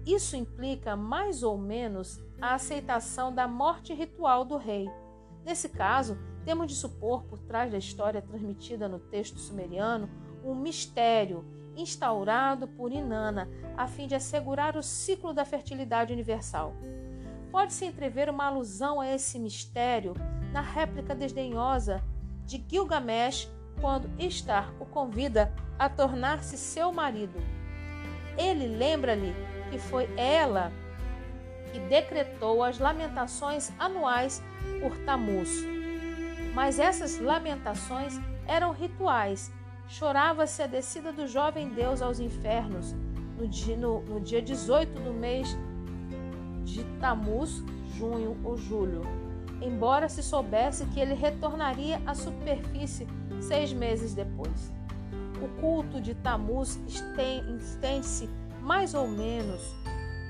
Isso 0.04 0.36
implica 0.36 0.94
mais 0.94 1.42
ou 1.42 1.56
menos 1.56 2.20
a 2.38 2.54
aceitação 2.54 3.34
da 3.34 3.48
morte 3.48 3.94
ritual 3.94 4.44
do 4.44 4.58
rei. 4.58 4.86
Nesse 5.46 5.70
caso, 5.70 6.18
temos 6.44 6.66
de 6.66 6.74
supor 6.74 7.24
por 7.24 7.38
trás 7.38 7.72
da 7.72 7.78
história 7.78 8.20
transmitida 8.20 8.86
no 8.86 8.98
texto 8.98 9.38
sumeriano 9.38 10.10
um 10.44 10.54
mistério 10.54 11.55
instaurado 11.76 12.66
por 12.66 12.92
Inanna 12.92 13.48
a 13.76 13.86
fim 13.86 14.06
de 14.06 14.14
assegurar 14.14 14.76
o 14.76 14.82
ciclo 14.82 15.32
da 15.32 15.44
fertilidade 15.44 16.12
universal. 16.12 16.74
Pode-se 17.50 17.84
entrever 17.84 18.28
uma 18.28 18.46
alusão 18.46 19.00
a 19.00 19.08
esse 19.08 19.38
mistério 19.38 20.14
na 20.52 20.60
réplica 20.60 21.14
desdenhosa 21.14 22.02
de 22.44 22.64
Gilgamesh 22.68 23.50
quando 23.80 24.10
Istar 24.18 24.72
o 24.80 24.86
convida 24.86 25.53
a 25.78 25.88
tornar-se 25.88 26.57
seu 26.57 26.92
marido. 26.92 27.38
Ele 28.38 28.66
lembra-lhe 28.66 29.34
que 29.70 29.78
foi 29.78 30.09
ela 30.16 30.72
que 31.72 31.78
decretou 31.80 32.62
as 32.62 32.78
lamentações 32.78 33.70
anuais 33.78 34.42
por 34.80 34.96
Tamuz. 34.98 35.51
Mas 36.55 36.78
essas 36.78 37.18
lamentações 37.18 38.18
eram 38.46 38.72
rituais. 38.72 39.53
Chorava-se 39.89 40.62
a 40.62 40.66
descida 40.66 41.12
do 41.12 41.26
jovem 41.26 41.68
Deus 41.68 42.03
aos 42.03 42.18
infernos 42.18 42.95
no 43.39 43.47
dia, 43.47 43.76
no, 43.76 44.01
no 44.03 44.20
dia 44.20 44.43
18 44.43 45.01
do 45.01 45.12
mês 45.12 45.57
de 46.64 46.82
Tamuz, 47.01 47.62
junho 47.97 48.37
ou 48.43 48.57
julho, 48.57 49.03
embora 49.62 50.09
se 50.09 50.22
soubesse 50.22 50.87
que 50.87 50.99
ele 50.99 51.14
retornaria 51.14 52.01
à 52.05 52.14
superfície 52.14 53.07
seis 53.41 53.72
meses 53.72 54.14
depois. 54.14 54.72
O 55.41 55.61
culto 55.61 56.01
de 56.01 56.14
Tamuz 56.14 56.80
estende-se 56.87 58.28
mais 58.61 58.95
ou 58.95 59.07
menos 59.07 59.61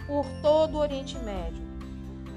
por 0.07 0.27
todo 0.43 0.75
o 0.75 0.81
Oriente 0.81 1.17
Médio. 1.19 1.65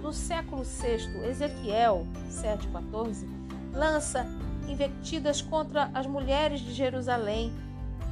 No 0.01 0.13
século 0.13 0.63
VI, 0.63 1.27
Ezequiel 1.27 2.07
7,14 2.29 3.27
lança 3.73 4.25
invectivas 4.69 5.41
contra 5.41 5.89
as 5.93 6.05
mulheres 6.05 6.59
de 6.61 6.73
Jerusalém 6.73 7.51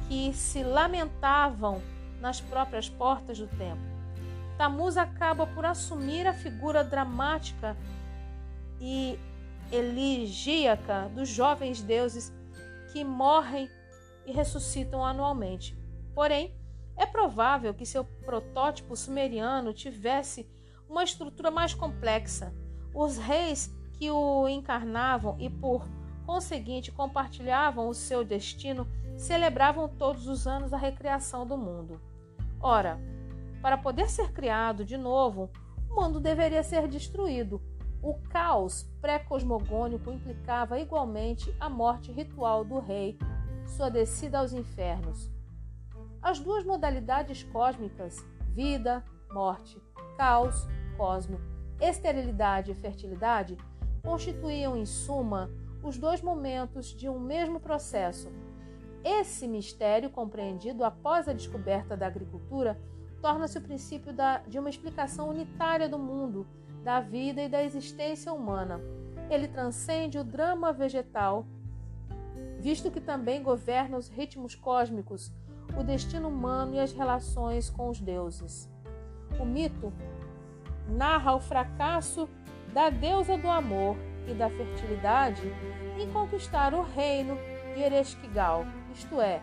que 0.08 0.32
se 0.32 0.62
lamentavam 0.62 1.80
nas 2.20 2.40
próprias 2.40 2.88
portas 2.88 3.38
do 3.38 3.46
templo. 3.46 3.86
Tamuz 4.56 4.96
acaba 4.96 5.46
por 5.46 5.64
assumir 5.64 6.26
a 6.26 6.32
figura 6.32 6.82
dramática 6.82 7.76
e 8.80 9.18
elegíaca 9.70 11.08
dos 11.14 11.28
jovens 11.28 11.80
deuses 11.82 12.32
que 12.92 13.04
morrem 13.04 13.70
e 14.26 14.32
ressuscitam 14.32 15.04
anualmente. 15.04 15.76
Porém, 16.14 16.54
É 16.98 17.06
provável 17.06 17.72
que 17.72 17.86
seu 17.86 18.04
protótipo 18.04 18.96
sumeriano 18.96 19.72
tivesse 19.72 20.50
uma 20.88 21.04
estrutura 21.04 21.48
mais 21.48 21.72
complexa. 21.72 22.52
Os 22.92 23.16
reis 23.16 23.72
que 23.92 24.10
o 24.10 24.48
encarnavam 24.48 25.36
e, 25.38 25.48
por 25.48 25.86
conseguinte, 26.28 26.92
compartilhavam 26.92 27.88
o 27.88 27.94
seu 27.94 28.22
destino 28.22 28.86
celebravam 29.16 29.88
todos 29.88 30.28
os 30.28 30.46
anos 30.46 30.74
a 30.74 30.76
recriação 30.76 31.46
do 31.46 31.56
mundo. 31.56 31.98
Ora, 32.60 33.00
para 33.62 33.78
poder 33.78 34.10
ser 34.10 34.30
criado 34.30 34.84
de 34.84 34.98
novo, 34.98 35.50
o 35.90 35.94
mundo 35.98 36.20
deveria 36.20 36.62
ser 36.62 36.86
destruído. 36.86 37.62
O 38.02 38.12
caos 38.28 38.82
pré-cosmogônico 39.00 40.12
implicava 40.12 40.78
igualmente 40.78 41.50
a 41.58 41.70
morte 41.70 42.12
ritual 42.12 42.62
do 42.62 42.78
rei, 42.78 43.18
sua 43.64 43.88
descida 43.88 44.38
aos 44.38 44.52
infernos. 44.52 45.30
As 46.20 46.38
duas 46.38 46.62
modalidades 46.62 47.42
cósmicas, 47.42 48.22
vida, 48.54 49.02
morte, 49.32 49.80
caos, 50.18 50.68
cosmo, 50.94 51.40
esterilidade 51.80 52.70
e 52.70 52.74
fertilidade, 52.74 53.56
constituíam, 54.02 54.76
em 54.76 54.84
suma, 54.84 55.50
os 55.88 55.98
dois 55.98 56.20
momentos 56.20 56.86
de 56.86 57.08
um 57.08 57.18
mesmo 57.18 57.58
processo. 57.58 58.30
Esse 59.02 59.48
mistério, 59.48 60.10
compreendido 60.10 60.84
após 60.84 61.26
a 61.26 61.32
descoberta 61.32 61.96
da 61.96 62.06
agricultura, 62.06 62.78
torna-se 63.22 63.58
o 63.58 63.62
princípio 63.62 64.12
da, 64.12 64.38
de 64.38 64.58
uma 64.58 64.68
explicação 64.68 65.30
unitária 65.30 65.88
do 65.88 65.98
mundo, 65.98 66.46
da 66.84 67.00
vida 67.00 67.42
e 67.42 67.48
da 67.48 67.62
existência 67.62 68.32
humana. 68.32 68.80
Ele 69.30 69.48
transcende 69.48 70.18
o 70.18 70.24
drama 70.24 70.72
vegetal, 70.72 71.46
visto 72.60 72.90
que 72.90 73.00
também 73.00 73.42
governa 73.42 73.96
os 73.96 74.08
ritmos 74.08 74.54
cósmicos, 74.54 75.32
o 75.78 75.82
destino 75.82 76.28
humano 76.28 76.74
e 76.74 76.80
as 76.80 76.92
relações 76.92 77.70
com 77.70 77.88
os 77.88 78.00
deuses. 78.00 78.70
O 79.40 79.44
mito 79.44 79.92
narra 80.88 81.34
o 81.34 81.40
fracasso 81.40 82.28
da 82.72 82.90
deusa 82.90 83.36
do 83.36 83.48
amor 83.48 83.96
e 84.28 84.34
da 84.34 84.50
fertilidade 84.50 85.42
em 85.98 86.10
conquistar 86.12 86.74
o 86.74 86.82
reino 86.82 87.36
de 87.74 87.82
Ereshkigal, 87.82 88.66
isto 88.94 89.20
é, 89.20 89.40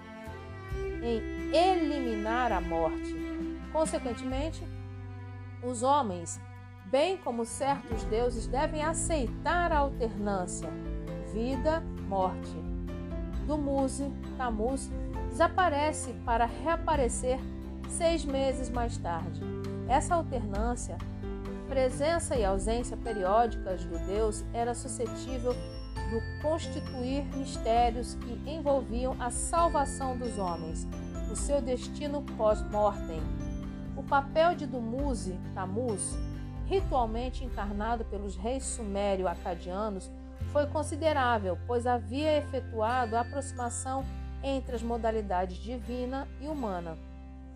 em 1.02 1.56
eliminar 1.56 2.52
a 2.52 2.62
morte. 2.62 3.16
Consequentemente, 3.72 4.64
os 5.64 5.84
homens, 5.84 6.40
bem 6.86 7.18
como 7.18 7.46
certos 7.46 8.04
deuses, 8.06 8.48
devem 8.48 8.84
aceitar 8.84 9.72
a 9.72 9.80
alternância 9.80 10.70
vida-morte. 11.34 12.56
Do 13.46 13.58
Muse, 13.58 14.12
Tammuz, 14.38 14.90
desaparece 15.30 16.14
para 16.26 16.46
reaparecer 16.46 17.40
seis 17.90 18.26
meses 18.26 18.70
mais 18.70 18.98
tarde. 18.98 19.42
Essa 19.88 20.16
alternância 20.16 20.98
presença 21.68 22.36
e 22.36 22.46
ausência 22.46 22.96
periódicas 22.98 23.84
do 23.86 23.98
Deus 24.06 24.44
era 24.54 24.74
suscetível 24.74 25.54
do 25.54 26.42
constituir 26.42 27.24
mistérios 27.36 28.16
que 28.16 28.50
envolviam 28.50 29.16
a 29.20 29.30
salvação 29.30 30.18
dos 30.18 30.38
homens, 30.38 30.88
o 31.32 31.36
seu 31.36 31.62
destino 31.62 32.22
pós-mortem. 32.38 33.22
O 33.98 34.04
papel 34.04 34.56
de 34.56 34.66
Dumuse, 34.66 35.40
Tammuz, 35.54 36.16
ritualmente 36.66 37.44
encarnado 37.44 38.06
pelos 38.06 38.36
reis 38.36 38.64
sumério-acadianos, 38.64 40.12
foi 40.52 40.68
considerável, 40.68 41.58
pois 41.66 41.88
havia 41.88 42.38
efetuado 42.38 43.16
a 43.16 43.22
aproximação 43.22 44.06
entre 44.44 44.76
as 44.76 44.84
modalidades 44.84 45.58
divina 45.58 46.28
e 46.40 46.48
humana. 46.48 46.98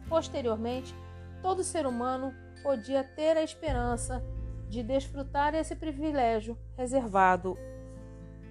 Posteriormente, 0.07 0.93
todo 1.41 1.64
ser 1.64 1.86
humano 1.86 2.34
podia 2.62 3.03
ter 3.03 3.38
a 3.38 3.43
esperança 3.43 4.24
de 4.68 4.84
desfrutar 4.84 5.55
esse 5.55 5.76
privilégio 5.76 6.57
reservado 6.78 7.57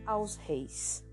aos 0.04 0.36
reis. 0.36 1.04